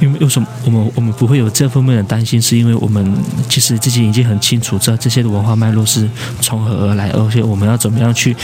[0.03, 2.43] 因为为什么我们我们不会有这方面的担心？
[2.43, 3.17] 是因为我们
[3.49, 6.11] 其实自己已经很清楚，知道这些的文化脉络是
[6.41, 8.35] 从何而来，而且我们要怎么样去，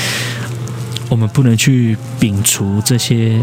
[1.09, 3.41] 我们不能去摒除这些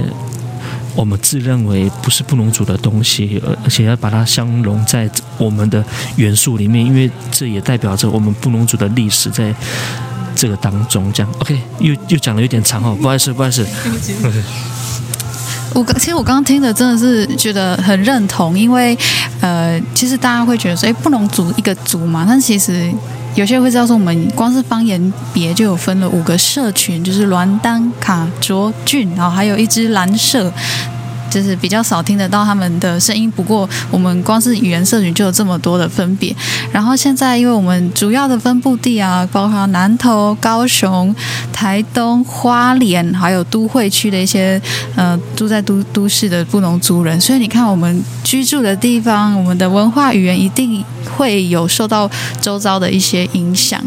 [0.95, 5.83] 我们自认为不是布农族的东西，而而且要把它相融在我们的
[6.15, 9.53] 元素里面，因为这也代表着我们布农族的历史在
[10.33, 11.11] 这个当中。
[11.11, 13.65] 这样，OK，又又讲的有点长哦，不好意思，不好意思。
[15.75, 18.97] 我其实我刚刚听的真的是觉得很认同，因为
[19.41, 22.89] 呃，其实大家会觉得说，哎，不能组一个组嘛，但其实
[23.35, 30.49] 有些人会知道说，我们光是方言别就有分了五个社群，就是栾丹、卡卓俊，然后还有一支蓝色。
[31.35, 36.33] 就是比较少听得到他们的声音，不过我们光是语言社群就有这么多的分别。
[36.71, 41.13] 然后现在，因为我们主要的分布地啊，包括南投、高雄、
[41.51, 44.61] 台东、花莲，还有都会区的一些
[44.95, 50.81] 呃住在都都市的布农族人，所以你看我们居住的地方，我们的文化语言一定
[51.17, 53.83] 会有受到周遭的一些影响。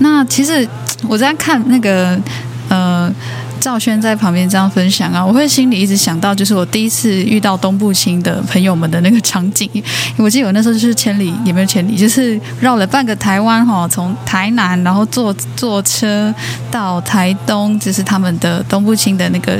[0.00, 0.68] 那其实
[1.06, 2.20] 我在看那个
[2.68, 3.14] 呃。
[3.60, 9.68] 赵轩在旁边这样分享啊，我会心里一直想到，就是我第一次遇到东部青的朋友们的那个场景。
[10.16, 16.34] 我记得我那时候就是千里也没有千里，就是绕了半个台湾哈，从台南然后坐坐车
[16.70, 19.58] 到台东，就是他们的东部青的那个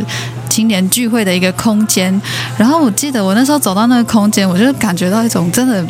[0.48, 2.20] 青年聚会的一个空间。
[2.56, 5.84] 然后我记得我那时候走到那个空间，我就感觉到一种真的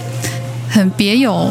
[0.69, 1.51] 很别有。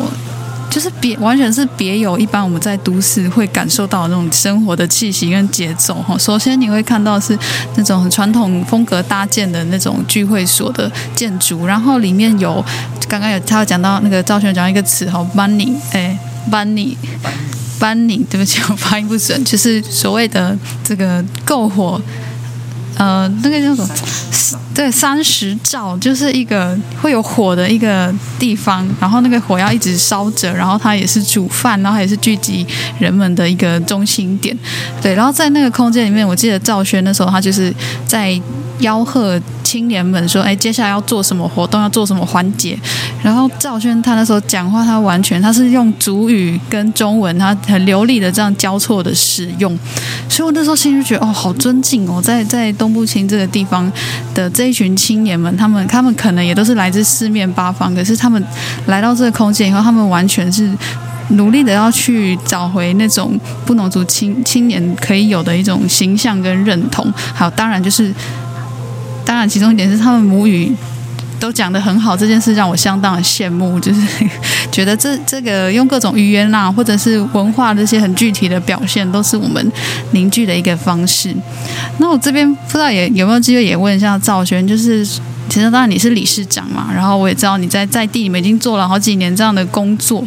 [0.70, 6.18] 就是别完全是别有一般我们在都市会感受到那种生活的气息跟节奏哈。
[6.18, 7.38] 首先你会看到是
[7.76, 12.64] 那种很传统风格搭建的那种聚会所的建筑，然后里面有
[13.08, 16.18] 刚刚有他有讲到那个赵轩讲一个词哈，money，哎
[16.52, 22.02] ，money，money，对不起 我发音不准，就是所谓的这个篝火。
[22.98, 24.60] 呃，那个叫什么？
[24.74, 32.66] 对，三十兆就是一个会有火的一个地方，然后那个火要一直烧着，然后它也是煮饭，然后也是聚集
[33.00, 34.58] 人们的一个中心点。
[35.02, 37.74] 对，然后在那个空间里面，我记得赵轩那时候他就是
[38.06, 38.40] 在。
[38.82, 41.82] 吆喝青年们说：“哎，接下来要做什么活动？
[41.82, 42.78] 要做什么环节？”
[43.24, 49.78] 然后赵轩他那时候讲话，他完全他是用主语跟中文，他很流利的这样交错的使用。
[50.30, 53.92] 所以我那时候心里就觉得，哦，好尊敬哦，在在东部青这个地方
[54.34, 58.42] 的这一群青年们，他们他们可能也都是来自四面八方，可是他们
[58.86, 60.72] 来到这个空间以后，他们完全是
[61.32, 67.12] 努力的要去找回那种不农族青青年可以有的一种形象跟认同。
[67.34, 68.14] 还有，当然就是。
[69.28, 70.74] 当然，其中一点是他们母语
[71.38, 73.78] 都讲得很好，这件事让我相当的羡慕。
[73.78, 74.02] 就是
[74.72, 79.72] 觉得这这个用各种语言啦，或者是文化这些很具体的表现，都是我们
[80.12, 81.36] 凝聚的一个方式。
[81.98, 90.26] 那我这边不知道也有没有机会也问一下赵轩，就是其实当然你是理事长嘛，然后我也知道你在在地里面已经做了好几年这样的工作，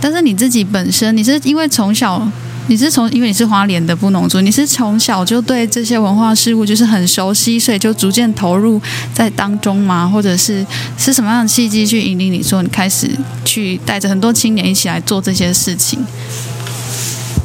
[0.00, 2.30] 但是你自己本身你是因为从小。
[2.68, 8.80] 你是从因为你是花莲的布农族，你是从小就对这些文化事物就是很熟悉，所以就逐渐投入
[9.12, 10.06] 在当中吗？
[10.06, 10.64] 或者是
[10.98, 13.10] 是什么样的契机去引领你说你开始
[13.44, 15.98] 去带着很多青年一起来做这些事情？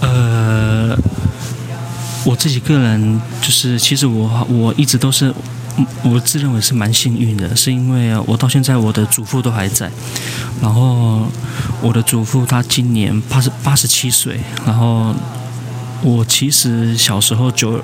[0.01, 0.95] 呃，
[2.25, 5.33] 我自己个人就是，其实我我一直都是。
[6.03, 9.89] 我自认为是蛮幸运的，是因为我到现在我的祖父都还在，
[10.63, 11.27] 然后
[11.81, 15.13] 我的祖父他今年八十八十七岁，然后
[16.01, 17.83] 我其实小时候九，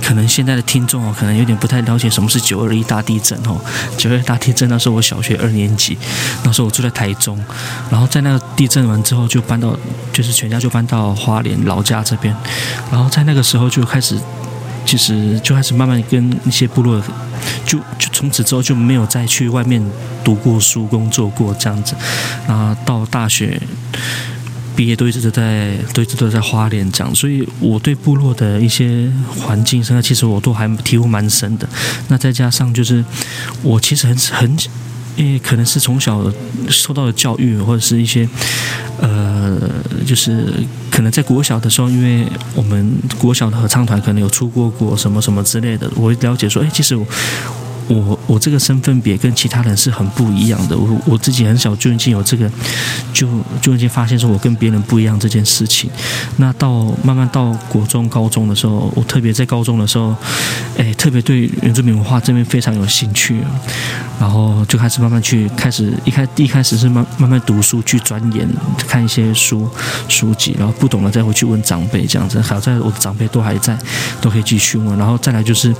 [0.00, 3.60] 可能现在的听众哦，可能有点不太了解什么是九二一大地震哦。
[3.96, 5.98] 九二大地震那时候我小学二年级，
[6.44, 7.36] 那时候我住在台中，
[7.90, 9.76] 然后在那个地震完之后就搬到，
[10.12, 12.32] 就是全家就搬到花莲老家这边，
[12.92, 14.16] 然后在那个时候就开始。
[14.86, 17.00] 其实就开始慢慢跟一些部落，
[17.64, 19.82] 就就从此之后就没有再去外面
[20.24, 21.94] 读过书、工作过这样子。
[22.46, 23.60] 然后到大学
[24.74, 31.68] 毕业都一直都在都一直都在花莲讲，所以我对部落的一些环境生态，其实我都还体悟蛮深的。
[32.08, 33.04] 那再加上就是
[33.62, 34.56] 我其实很很。
[35.16, 36.32] 因为可能是从小
[36.68, 38.28] 受到的教育，或者是一些
[39.00, 39.58] 呃，
[40.06, 40.52] 就是
[40.90, 47.06] 可能在国小的时候，因为我们国小的合唱团可能有出过国什么什么之类的，我了解说，哎，其实我。
[47.92, 50.78] 我我这个身份别跟其他人是很不一样的。
[50.78, 52.48] 我我自己很小就已经有这个，
[53.12, 53.26] 就
[53.60, 55.90] 就已经发现说我跟别人不一样这件事情。
[56.36, 60.14] 那到慢慢到国中、高中的时候，我特别在高中的时候，
[60.78, 63.42] 哎，特别对原住民文化这边非常有兴趣，
[64.20, 68.48] 然后就开始慢慢去开始一开一开始是慢慢慢读书去钻研，
[68.86, 69.68] 看一些书
[70.08, 72.40] 书籍，然后不懂了再回去问长辈这样子。
[72.40, 73.76] 好在我的长辈都还在，
[74.20, 74.96] 都可以继续问。
[74.96, 75.74] 然后再来就是，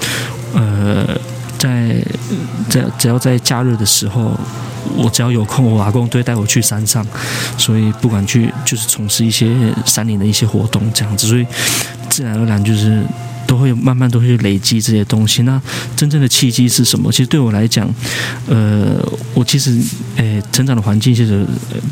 [0.52, 1.06] 呃。
[1.60, 2.02] 在
[2.70, 4.34] 在只要在假日的时候，
[4.96, 7.06] 我只要有空，我阿公都会带我去山上，
[7.58, 9.54] 所以不管去就是从事一些
[9.84, 11.46] 山林的一些活动这样子，所以
[12.08, 13.04] 自然而然就是
[13.46, 15.42] 都会慢慢都会累积这些东西。
[15.42, 15.60] 那
[15.94, 17.12] 真正的契机是什么？
[17.12, 17.86] 其实对我来讲，
[18.48, 18.96] 呃，
[19.34, 19.78] 我其实
[20.16, 21.44] 诶成长的环境其实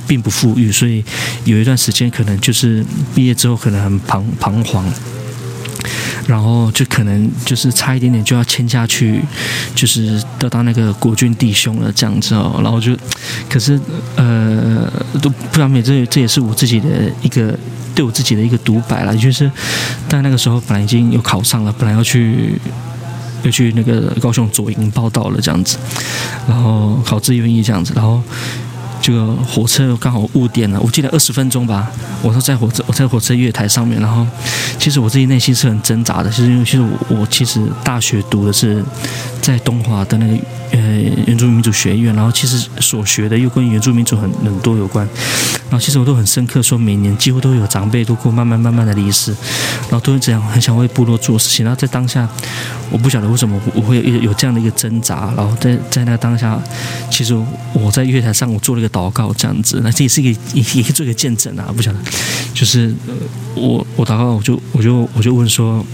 [0.06, 1.04] 并不富裕，所以
[1.44, 2.82] 有一段时间可能就是
[3.14, 4.90] 毕业之后可能很彷彷徨。
[6.26, 9.22] 然后就可能就是差一点点就要签下去，
[9.74, 12.60] 就是得到那个国军弟兄了这样子哦。
[12.62, 12.96] 然后就，
[13.48, 13.78] 可是
[14.16, 16.88] 呃都不知道没这这也是我自己的
[17.22, 17.56] 一个
[17.94, 19.50] 对我自己的一个独白了，就是
[20.08, 22.60] 但那个时候本来已经有考上了，本来要去
[23.42, 25.78] 要去那个高雄左营报道了这样子，
[26.48, 28.22] 然后考志愿役这样子，然后。
[29.00, 31.90] 这个火车刚好误点了，我记得二十分钟吧。
[32.22, 34.26] 我说在火车，我在火车月台上面，然后
[34.78, 38.84] 其实我自己内心是很挣扎的，其实因为其实我我其实大学读的是
[39.40, 40.36] 在东华的那个。
[40.70, 40.78] 呃，
[41.26, 45.08] 原住民族学院，然后其实所学的又跟原住民族很很多有关，
[45.70, 49.34] 然后其实我都很深刻，说每年几乎都有长辈都过慢慢慢慢的离世，
[49.88, 51.64] 然后都是这样，很想为部落做事情。
[51.64, 52.28] 然后在当下，
[52.90, 56.60] 我不晓得为什么我会有有这样的一个挣扎，然后在在那当下，
[57.10, 57.34] 其实
[57.72, 61.98] 我在月台上我做了一个祷告，这样子，那这也是一个也也可以做一个见证啊，不晓得，
[62.54, 62.94] 就是
[63.54, 65.84] 我我祷告，我就我就我就问说，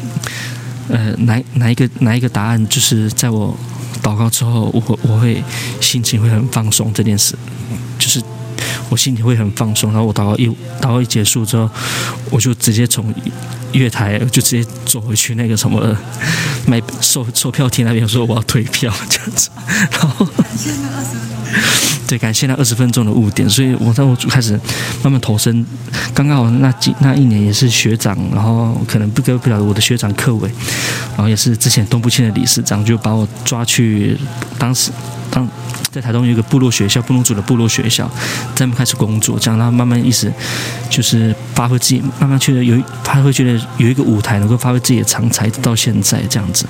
[0.88, 3.56] 呃，哪哪一个哪一个答案，就是在我。
[4.02, 5.42] 祷告之后，我我会
[5.80, 6.92] 心情会很放松。
[6.92, 7.34] 这件事
[7.98, 8.20] 就是
[8.88, 9.92] 我心情会很放松。
[9.92, 10.48] 然后我祷告一
[10.80, 11.68] 祷告一结束之后，
[12.30, 13.12] 我就直接从
[13.72, 15.96] 月台就直接走回去那个什么
[16.66, 19.50] 卖售售票厅那边说我要退票这样子。
[19.90, 20.26] 然后
[22.06, 23.48] 对，感谢那二十分钟的误点。
[23.48, 24.60] 所以我在我开始
[25.02, 25.64] 慢慢投身。
[26.12, 30.48] 刚刚好那几那一年也是学长，然后可能不得不了我的学长课伟。
[31.16, 34.16] 然后也是之前东部庆的理事长，就把我抓去，
[34.58, 34.90] 当时
[35.34, 35.46] 当
[35.90, 38.08] 在台东有一个部落学校，部落组的部落学校，
[38.54, 40.32] 在开始工作，这样他慢慢意思
[40.88, 46.64] 就是发挥自己，慢慢觉得有，他会觉得有一个舞台能够发挥自己的长才，到现在这样子。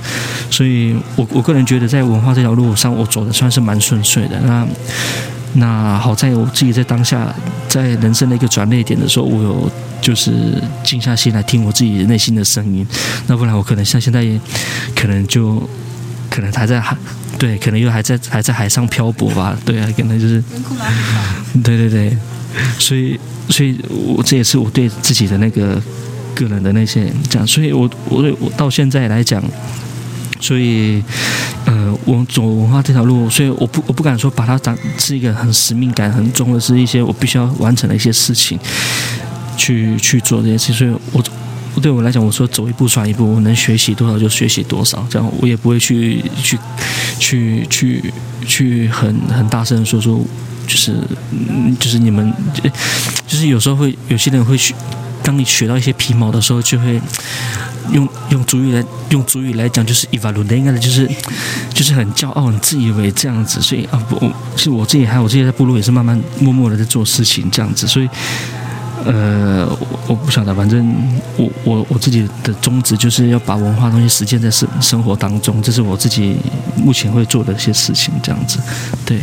[0.50, 4.40] 所以我我个人觉得，在文化这条路上，我走的算是蛮顺遂的。
[4.40, 4.66] 那
[5.54, 7.32] 那好在我自己在当下，
[7.68, 9.70] 在人生的一个转捩点的时候，我有。
[10.04, 10.30] 就是
[10.84, 12.86] 静下心来听我自己内心的声音，
[13.26, 14.22] 那不然我可能像现在，
[14.94, 15.66] 可能就
[16.28, 16.94] 可能还在海，
[17.38, 20.42] 对，可能又还在还在海上漂泊吧，对啊，可能就是，
[21.62, 22.16] 对对对，
[22.78, 23.18] 所以
[23.48, 25.80] 所以我这也是我对自己的那个
[26.34, 29.42] 个人的那些讲，所以我我我到现在来讲，
[30.40, 31.02] 所以
[31.64, 38.58] 呃，我走文化这条路，所以我不我不敢说把它当是一个很使命感很重的，是一些我必须要完成的一些事情。
[39.56, 41.22] 去去做这件事情，所以我
[41.80, 46.58] 对我来讲，我说走一步算一步，我能学习多少就学习多少，这样我也不会去去
[47.18, 48.12] 去去
[48.46, 50.18] 去很很大声的说说，
[50.66, 50.96] 就是
[51.78, 52.32] 就是你们
[53.26, 54.74] 就是有时候会有些人会学，
[55.22, 57.00] 当你学到一些皮毛的时候，就会
[57.92, 61.08] 用用主语来用主语来讲，就是伊瓦鲁内的，就是
[61.74, 64.18] 就是很骄傲、很自以为这样子，所以啊，不，
[64.56, 68.08] 其实我自己还有我自己在部落也是慢慢默默的在做事情这样子，所以。
[69.04, 69.68] 呃，
[70.06, 70.94] 我不晓得，反正
[71.36, 76.36] 我我我自己的宗旨就是要把文化东西实践在生生活当中，这是我自己
[76.76, 78.58] 目前会做的一些事情，这样子，
[79.04, 79.20] 对。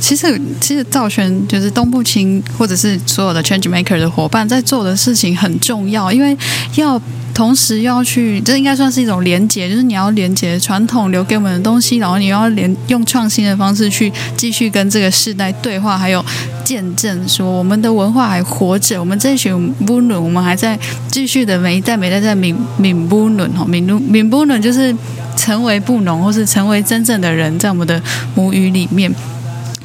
[0.00, 6.38] 其实，其实赵轩就是东部青，或者是所有的 Change Maker 的伙伴在做的事情很重要，因为
[6.76, 7.00] 要
[7.38, 16.24] 同时要去，这应该算是一种连接，就是你要连接传统留给我们的东西，然后你要连用创新的方式去继续跟这个世代对话，还有
[16.64, 20.76] 见证说我们的文化还活着，我们这群布伦，我们还在
[21.12, 24.92] 继续的每一代每一代在闽闽布伦哈，闽布闽布伦就是
[25.36, 28.02] 成为布农，或是成为真正的人，在我们的
[28.34, 29.14] 母语里面。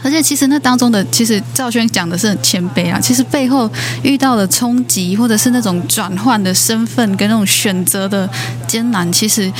[0.03, 2.99] 而且其实那当中的，其实赵轩讲的是很谦卑啊。
[2.99, 3.69] 其实背后
[4.03, 8.29] 遇到的冲击，或者是那种转换的身份跟那种选择的
[8.67, 9.51] 艰难，其实。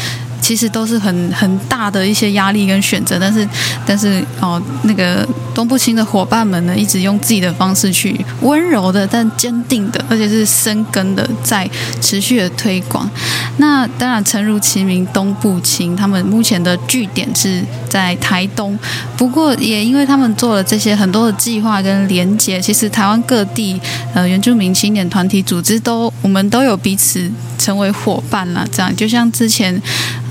[0.44, 3.48] 其实都是很很大的一些压力跟选择，但是
[3.86, 5.26] 但是哦，那个
[5.56, 11.70] 东部青的伙伴们呢，一直用自己的方式去温柔的但坚定的，而且是深耕的在
[12.02, 13.10] 持续的推广。
[13.58, 18.78] 那当然，诚如其名，东部青他们目前的据点是在台东，
[19.16, 23.80] 不过也因为他们做了这些很多的计划跟连接，其实台湾各地
[24.14, 28.68] 呃原住民青年团体组织都我们都有彼此成为伙伴了。
[28.70, 29.82] 这样就像之前。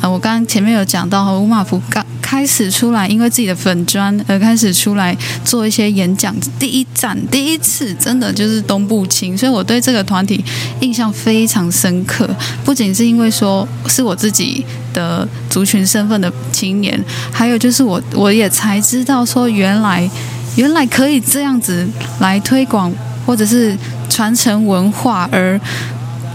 [0.03, 6.35] 啊，我刚刚前面有讲到，吴马福刚开始出来，因为自己的粉砖而开始出来做一些演讲。
[6.59, 10.45] 第一站，第一次，真的就是东部青，所以我对这个团体
[10.81, 12.29] 印象非常深刻。
[12.65, 17.01] 不仅是因为说是我自己的族群身份的青年，
[17.31, 20.11] 还有就是我我也才知道说，原来
[20.57, 21.87] 原来可以这样子
[22.19, 22.93] 来推广
[23.25, 23.79] 或者是
[24.11, 25.61] 传承文化，而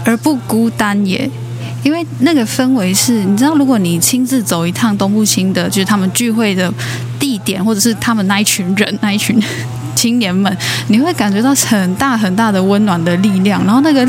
[0.06, 1.30] 而不孤单也。
[1.88, 6.70] 因为那个氛围是，你知道，如果你亲自走一趟东部青的，就是他们聚会的
[7.18, 9.42] 地点，或者是他们那一群人、 那一群
[9.94, 10.54] 青年们，
[10.88, 13.64] 你会感觉到很大很大的温暖的力量。
[13.64, 14.06] 然后那个，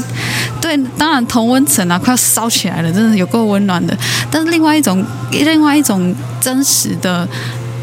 [0.60, 3.98] 对，当然同温层啊，快要烧起来了，真的有够温暖的。
[4.30, 5.02] 但是另外一种，
[5.32, 7.26] 另外一种真实的。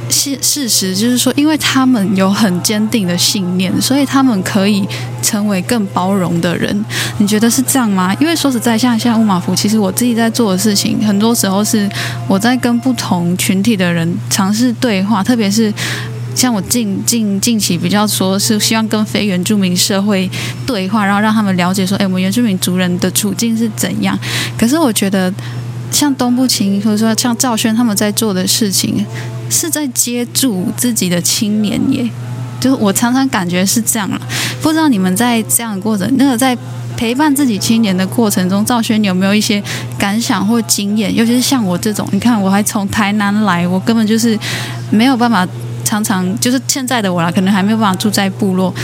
[0.09, 4.87] 事事实就是说，因为他们有很坚定的信念，所以他们可以
[5.21, 6.85] 成为更包容的人。
[7.19, 8.15] 你觉得是这样吗？
[8.21, 11.89] 因为说实在，像像乌马福，其实我自己在做的事情，很多时候是
[12.29, 15.73] 我在跟不同群体的人尝试对话，特别是
[16.35, 20.31] 像我近近近期比较说是希望跟非原住民社会
[20.67, 24.17] 对话，然后让他们了解说，哎，我们原住民族人的处境是怎样。
[24.57, 25.33] 可是我觉得，
[25.91, 29.05] 像东部琴，或者说像赵轩他们在做的事情。
[29.49, 32.09] 是在接住自己的青年耶，
[32.61, 34.21] 就是我常常感觉是这样了。
[34.61, 36.57] 不知道你们在这样的过程，那个在
[36.97, 39.63] 陪伴自己青年的过程中，赵轩有没有一些
[39.99, 41.15] 感想或经验？
[41.15, 44.37] 尤其是像我这种，你看我还从台南来，我根本就是
[44.91, 45.47] 没有办法
[45.85, 48.75] 常常就是现在的我啦，可能还没有办法住在部落。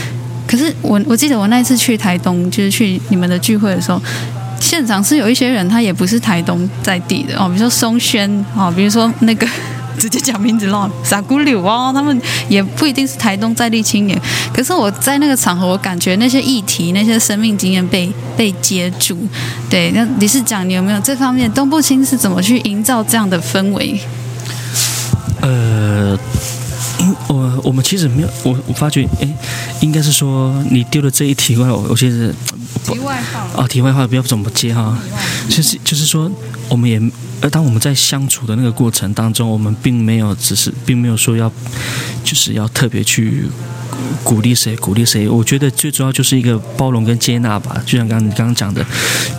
[0.46, 4.00] 可是我我记得我那一次去台东，就是去你们的聚会的时候，
[4.60, 9.48] 现场是有一些人，他也不是台东在地的哦，比如说松轩哦，比如说那个。
[10.02, 14.20] 直接讲名字咯，傻姑柳哦，他们也不一定是台东在地青年，
[14.52, 19.16] 可是我在那个场合，我感觉那些议题、那些生命经验被被接住。
[19.70, 21.50] 对，那你是讲，你有没有这方面？
[21.52, 24.00] 东部青是怎么去营造这样的氛围？
[25.40, 26.18] 呃，
[26.98, 29.28] 因我我们其实没有，我我发觉，哎，
[29.80, 32.34] 应该是说你丢了这一题，我我其实
[32.84, 34.98] 题外话哦，题外话不要怎么接哈，
[35.48, 36.30] 就是就是说，
[36.68, 37.00] 我们也。
[37.40, 41.50] 而当我们在相处的那个过程当中，我们并没有只是，并没有说要，
[42.22, 43.48] 就是要特别去
[44.22, 45.28] 鼓励谁，鼓励谁。
[45.28, 47.82] 我觉得最主要就是一个包容跟接纳吧。
[47.84, 48.80] 就像刚刚你刚刚讲的，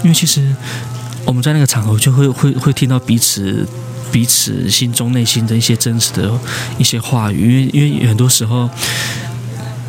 [0.03, 0.53] 因为其实
[1.23, 3.65] 我们在那个场合就会会会听到彼此
[4.11, 6.29] 彼此心中内心的一些真实的
[6.77, 7.69] 一些话语。
[7.71, 8.69] 因为因为很多时候，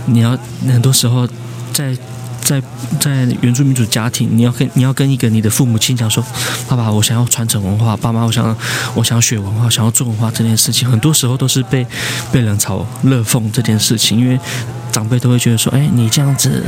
[0.06, 0.38] 你要
[0.68, 1.28] 很多时候
[1.72, 1.96] 在。
[2.44, 2.62] 在
[3.00, 6.22] 在原住民族家庭，你要跟你要跟一个你的父母亲讲说，
[6.68, 8.54] 爸爸，我想要传承文化，爸妈，我想
[8.94, 11.86] 我想要学文化，想要做文化这件事情，很多时候都是被
[12.30, 14.38] 被人嘲热讽这件事情，因为
[14.92, 16.62] 长辈都会觉得说，哎，你这样子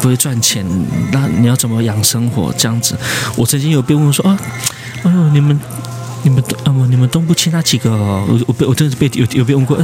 [0.00, 0.64] 不会赚钱，
[1.12, 2.50] 那你要怎么养生活？
[2.56, 2.96] 这样子，
[3.36, 4.38] 我曾经有被问说，啊，
[5.04, 5.60] 哎呦，你们
[6.22, 9.78] 你们东你们东部亲那几个，我我被我真的是被有有被问过，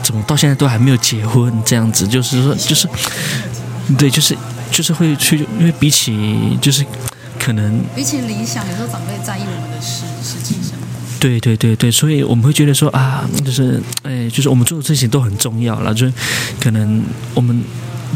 [0.00, 1.52] 怎么到现在都还没有结婚？
[1.66, 2.88] 这样子，就是说，就是。
[3.96, 4.36] 对，就是
[4.70, 6.84] 就是会去，因为比起就是
[7.38, 11.18] 可能比起理想，有时候长辈在意我们的实实际生活。
[11.18, 16.12] 对对对对，所以我们会觉得说啊，就是哎，就是我们做的事情都很重要了，就是
[16.60, 17.02] 可能
[17.34, 17.62] 我们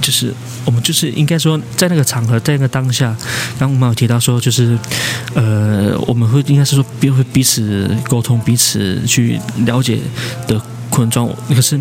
[0.00, 0.32] 就是
[0.64, 3.06] 我们就是应该说在那个场合，在那个当下，
[3.58, 4.78] 刚刚我们有提到说，就是
[5.34, 9.98] 呃，我们会应该是说彼会彼此沟通，彼此去了解
[10.46, 10.60] 的。
[10.92, 11.80] 困状，可是，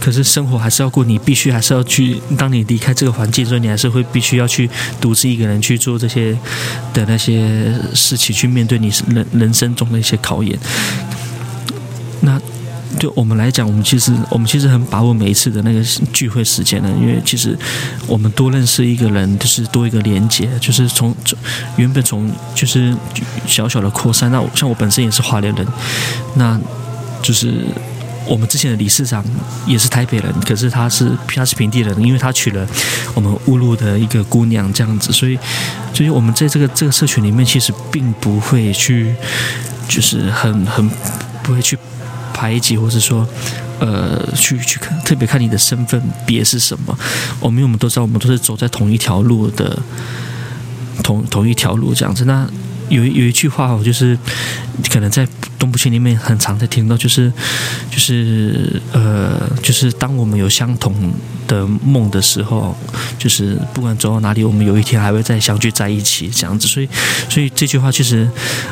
[0.00, 2.20] 可是生活还是要过，你必须还是要去。
[2.38, 6.38] 当你离开这个环境之后，你还是会必须要去独自一个人去做这些
[6.94, 10.56] 的那些事情，去面对你人人生中的一些考验。
[12.20, 12.40] 那
[13.00, 15.82] 对我们来讲，我们其实我们其实很把握每一次的那个
[16.12, 17.58] 聚会时间的，因为其实
[18.06, 21.12] 我们多认识一个人，就是多一个连接，就是从
[21.76, 22.96] 原本从就是
[23.44, 24.30] 小小的扩散。
[24.30, 25.66] 那像我本身也是华联人，
[26.36, 26.60] 那
[27.20, 27.66] 就是。
[28.26, 29.24] 我们之前的理事长
[29.66, 32.66] 也是台北人，可是他是他是平地人，因为他娶了
[33.14, 35.38] 我们乌路的一个姑娘这样子，所以，
[35.92, 39.14] 所以我们在这个这个社群里面，其实并不会去，
[39.88, 40.88] 就是很很
[41.42, 41.76] 不会去
[42.32, 43.26] 排挤，或者说，
[43.80, 46.96] 呃，去去看，特别看你的身份别是什么。
[47.40, 49.78] 我们因为我们都知道，我们都是走在同一条路的，
[51.02, 52.24] 同同一条路这样子。
[52.24, 52.48] 那
[52.88, 54.18] 有有一句话哦，就是
[54.90, 55.26] 可能在
[55.58, 57.32] 东部区里面很常在听到，就是
[57.90, 60.94] 就是呃，就是当我们有相同
[61.46, 62.76] 的梦的时候，
[63.18, 66.66] 就是不管走到哪里，我们有一天还会再相聚在一起这样子。
[66.66, 66.88] 所以，
[67.28, 68.28] 所以这句话其实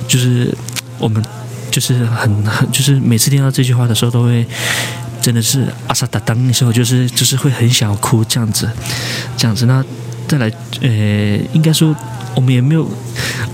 [0.09, 0.53] 就是
[0.99, 1.25] 我们
[1.71, 4.45] 就是很很就是每次听到这句话的时候，都会
[5.23, 8.69] 真的是阿萨达当的时候，就是就是会很想要哭这样子，
[9.37, 9.67] 这样子。
[9.67, 9.85] 那
[10.27, 10.51] 再来，
[10.81, 10.89] 呃，
[11.53, 11.95] 应该说。
[12.35, 12.89] 我们也没有，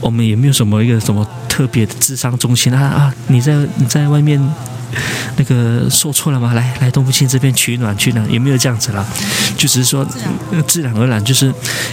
[0.00, 3.14] 我们也没有什么一个什么特别的智商中心啊啊！
[3.28, 4.40] 你在你在外面
[5.36, 6.54] 那个受错了吗？
[6.54, 9.04] 来来东福庆这边取暖取暖，也没有这样子啦，
[9.56, 10.06] 就只是说
[10.66, 11.52] 自然而然，就是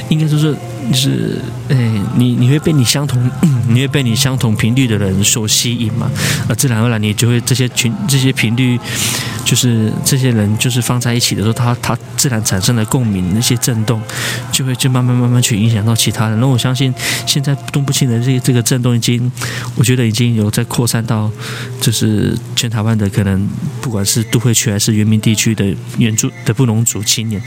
[0.09, 0.55] 应该说是
[0.91, 1.75] 就是哎，
[2.15, 3.29] 你你会被你相同，
[3.69, 6.09] 你会被你相同频率的人所吸引嘛？
[6.47, 8.79] 呃，自然而然你就会这些群这些频率。
[9.45, 14.01] 就是这些人，就是放在一起的时候，他他自然产生了共鸣，那些震动
[14.53, 16.39] 就会就慢慢慢慢去影响到其他人。
[16.39, 16.91] 那我相信，
[17.27, 19.29] 现在东部青的这这个震动已经，
[19.75, 21.29] 我觉得已经有在扩散到，
[21.81, 23.47] 就是全台湾的可能，
[23.81, 25.65] 不管是都会区还是原民地区的
[25.97, 27.39] 原住的布农族青年，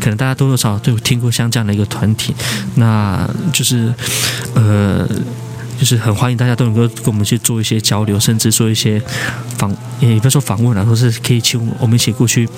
[0.00, 2.34] 可能大家多多少少都有听过像这样的一个团体，
[2.74, 3.92] 那那就是
[4.54, 5.08] 呃。
[5.76, 9.02] 就是很欢迎大家都能够跟我们去做一些交流，甚至做一些
[9.58, 9.68] 访，
[9.98, 12.48] 也不要说访问了，或是可以请我们一起过去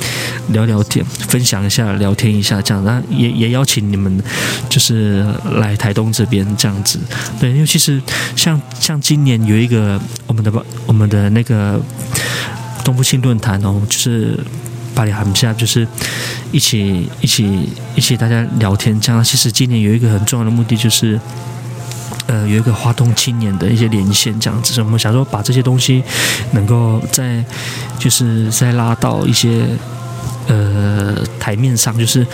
[0.49, 2.85] 聊聊天，分享一下，聊天一下这样。
[2.85, 4.23] 然后也也邀请你们，
[4.69, 6.99] 就是来台东这边这样子。
[7.41, 8.01] 对，因为其实
[8.37, 10.53] 像像今年有一个我们的
[10.85, 11.81] 我们的那个
[12.85, 14.39] 东部庆论坛哦，就是
[14.97, 15.87] 巴黎海下，就是
[16.51, 19.23] 一起一起一起大家聊天这样。
[19.23, 21.21] 其实今年有一个很重要的目的就是。
[22.29, 26.03] 呃，有一个华东青年的一些连线，这样子，我们想说把这些东西
[26.53, 27.45] 能够在，
[28.01, 29.65] 就是再拉到一些
[30.49, 32.27] 呃台面上，就是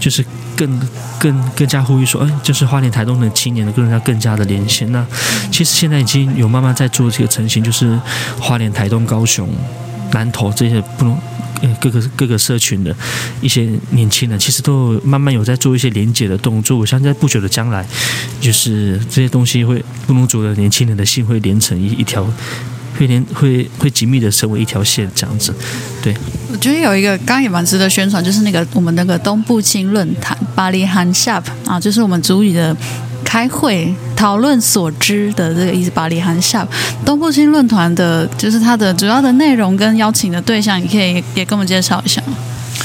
[0.00, 0.24] 就是
[0.56, 0.80] 更
[1.18, 4.90] 更更加呼吁说，哎，就是花莲台东的青年能更加更加的连线。
[4.92, 5.04] 那
[5.50, 8.00] 其实现在已经有慢慢在做这个成型，就是
[8.40, 9.46] 花莲台东高雄
[10.12, 11.18] 南投这些不能。
[11.80, 12.94] 各个各个社群的
[13.40, 16.78] 一些年轻人，其实都慢慢有在做一些连接的动作。
[16.78, 17.86] 我相信在不久的将来，
[18.40, 22.24] 就是这些东西会不能族的年轻人的心会连成一一条，
[22.98, 25.54] 会连会会紧密的成为一条线这样子。
[26.02, 26.14] 对，
[26.50, 32.76] 我觉得有一个刚刚也蛮值得宣传，就是那个我们那个东部青论坛巴黎韩 shop 啊，就是我们主语的。
[33.24, 36.66] 开会讨论所知的这个意思，巴黎韩夏
[37.04, 42.22] 东部新论坛的，就是它的主要的内容跟邀请的对象，你可以也跟我们介绍一下。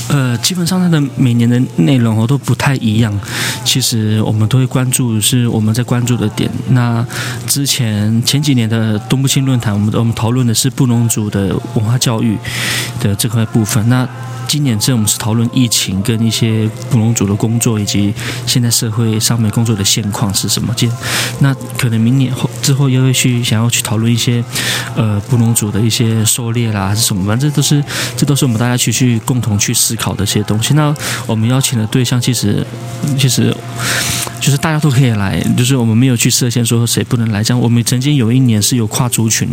[0.10, 3.18] 呃，基本上它的每年的内容哦都不太一样。
[3.64, 6.50] 其实我们都会关注是我们在关注的点。
[6.70, 7.06] 那
[7.48, 12.38] 之前前几年的东部青论坛，我们我们讨论的是布农族的文化教育
[13.00, 13.88] 的这块部分。
[13.88, 14.08] 那
[14.48, 18.12] 今年这我们是讨论疫情跟一些布农族的工作，以及
[18.48, 20.74] 现在社会上面工作的现况是什么。
[20.76, 20.92] 今
[21.38, 24.44] 那可能明年后之后又会去想要去讨论一些
[24.96, 27.84] 呃布农族的一些狩猎啦，还是什么，反正都是
[28.18, 30.74] 这都是我们大家去去共同去思考的一些东西。
[30.74, 30.92] 那
[31.28, 32.66] 我们邀请的对象其实
[33.16, 33.56] 其实
[34.42, 37.44] 就是大家都可以来，就是我们没有去设限说谁不能来。
[37.44, 39.48] 这样我们曾经有一年是有跨族群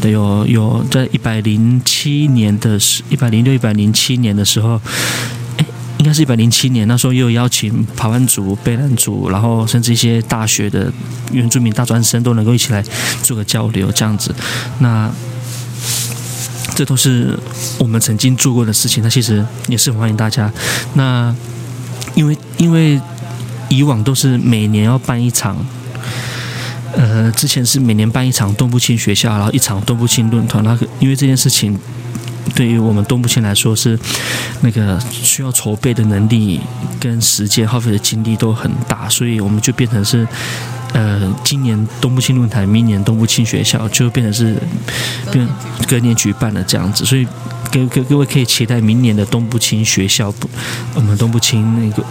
[0.00, 4.42] 的，有有在一百零七年的时一百零六、一百零七年的。
[4.44, 4.78] 时候，
[5.56, 5.64] 哎，
[5.96, 10.92] 应该是一百零七年，那时候又邀请排湾族、贝兰族，然后甚至一些大学的
[11.30, 12.84] 原住民大专生都能够一起来
[13.22, 14.34] 做个交流，这样子。
[14.80, 15.10] 那
[16.82, 17.38] 这都是
[17.78, 20.52] 我们曾经做过的事情，那其实也是欢迎大家。
[20.94, 21.32] 那
[22.16, 23.00] 因为因为
[23.68, 25.56] 以往都是每年要办一场，
[26.96, 31.78] 呃，之前是每年办一场东部青学校，然后一场东部青论坛，那个因为这件事情。
[32.56, 33.96] 对于我们东部青来说，是
[34.62, 36.60] 那个需要筹备的能力
[36.98, 40.26] 跟时间耗费的精力都很大，所以我们就变成是，
[40.92, 44.56] 呃，今年东部青论坛，明年东部青学校就变成是
[45.30, 45.48] 变
[45.88, 47.26] 隔年举办了这样子，所以
[47.72, 50.32] 各各各位可以期待明年的东部青学校，
[50.94, 52.04] 我们东部青那个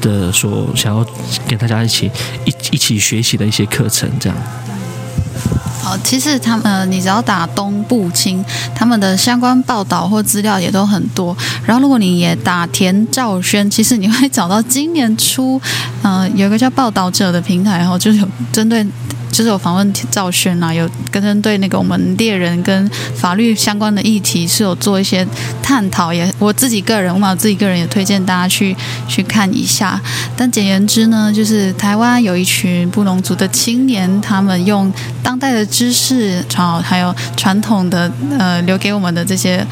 [0.00, 1.04] 的所想要
[1.48, 2.10] 跟大家一起
[2.44, 4.38] 一一起学习的一些课程这样。
[6.02, 11.36] 其实他们，你只要打东部青，他们的相关报道或资料也都很多。
[11.64, 15.60] 然后，如果你也打田兆轩，其实你会找到今年初，
[16.02, 18.86] 嗯，有一个叫报道者的平台，然后就是有针对。
[19.30, 25.26] 就是有访问赵轩啊，有跟针对那个我们猎人跟法律相关的议题是有做一些
[25.62, 28.74] 探讨，也我自己个人，我自己个人也推荐大家去
[29.06, 30.00] 去看一下。
[30.36, 39.64] 但简言之呢，就是台湾有一群布农族的青年，他们用当代的知识，然后还有传统的呃留给我们的这些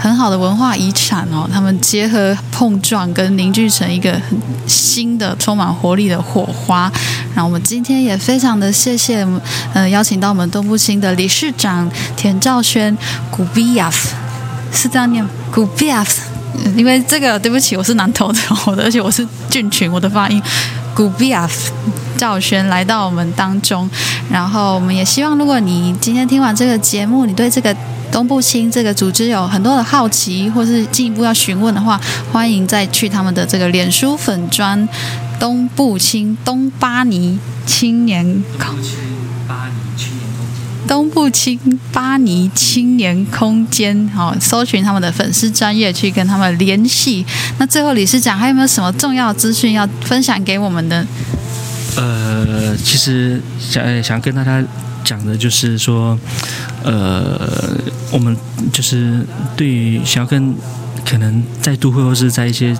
[0.00, 6.90] 很好的文化遗产哦，他们结合碰撞跟凝聚成一个很新的、充满活力的火花。
[7.34, 9.26] 然后我们今天也非常的谢谢，
[9.74, 12.96] 呃，邀请到我们东部青的理事长田兆轩
[13.30, 14.14] 古比亚夫，
[14.72, 16.22] 是这样念古比亚夫。
[16.76, 18.40] 因为这个，对不起，我是南投的，
[18.82, 20.42] 而且我是俊群，我的发音
[20.98, 21.48] 古比亚。
[22.16, 23.88] 赵轩来到我们当中，
[24.28, 27.72] 然后我们也希望，如果你今天听完这个节目，你对这个
[28.10, 32.00] 东部青这个组织有很多的好奇，或是进一步要询问的话，
[32.32, 34.88] 欢迎再去他们的这个脸书粉专
[35.38, 38.42] 东部青东巴尼青年。
[38.58, 38.74] 东
[40.88, 41.60] 东部青
[41.92, 47.24] 巴尼青年空间，好，搜寻他们的粉丝专业去跟他们联系。
[47.58, 51.06] 那最后理事长还有没有什么重要资讯要分享给我们的？
[51.96, 54.64] 呃，其实想想跟大家
[55.04, 56.18] 讲的就是说，
[56.82, 57.38] 呃，
[58.10, 58.34] 我们
[58.72, 60.54] 就是对于想要跟
[61.04, 62.74] 可能在都会或是在一些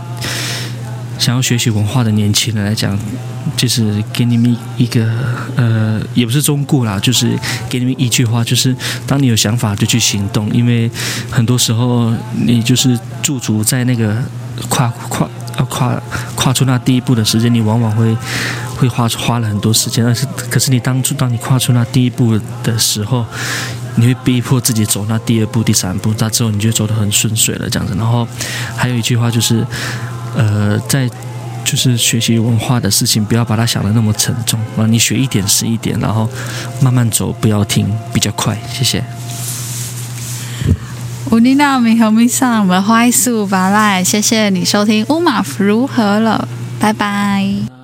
[1.18, 2.98] 想要学习文化的年轻人来讲。
[3.56, 5.08] 就是给你们一个
[5.56, 7.36] 呃，也不是忠告啦，就是
[7.68, 10.88] 给你们一句话，就是当你有想法就去行动，因为
[11.30, 12.12] 很多时候
[12.44, 14.16] 你就是驻足在那个
[14.68, 16.00] 跨跨要跨
[16.36, 18.14] 跨出那第一步的时间，你往往会
[18.76, 23.24] 会花花了很多时间，但是可是你当初当你跨出那第一步的时候，
[23.96, 27.94] 你会逼迫自己走那第二步、第三步，那之后你就走得很顺遂了这样子。
[27.96, 28.28] 然后
[28.76, 29.66] 还有一句话就是，
[30.38, 31.10] 呃，在。
[31.64, 34.86] 就是学习文化的事情，不要把它想的那么沉重啊！
[34.88, 36.26] 你学一点是一点，然后
[36.80, 38.56] 慢慢走，不要停，比较快。
[38.72, 39.04] 谢谢。
[41.30, 46.48] 乌尼娜米和米桑，我们欢速巴赖，谢谢你收听乌马如何了，
[46.80, 47.77] 拜拜。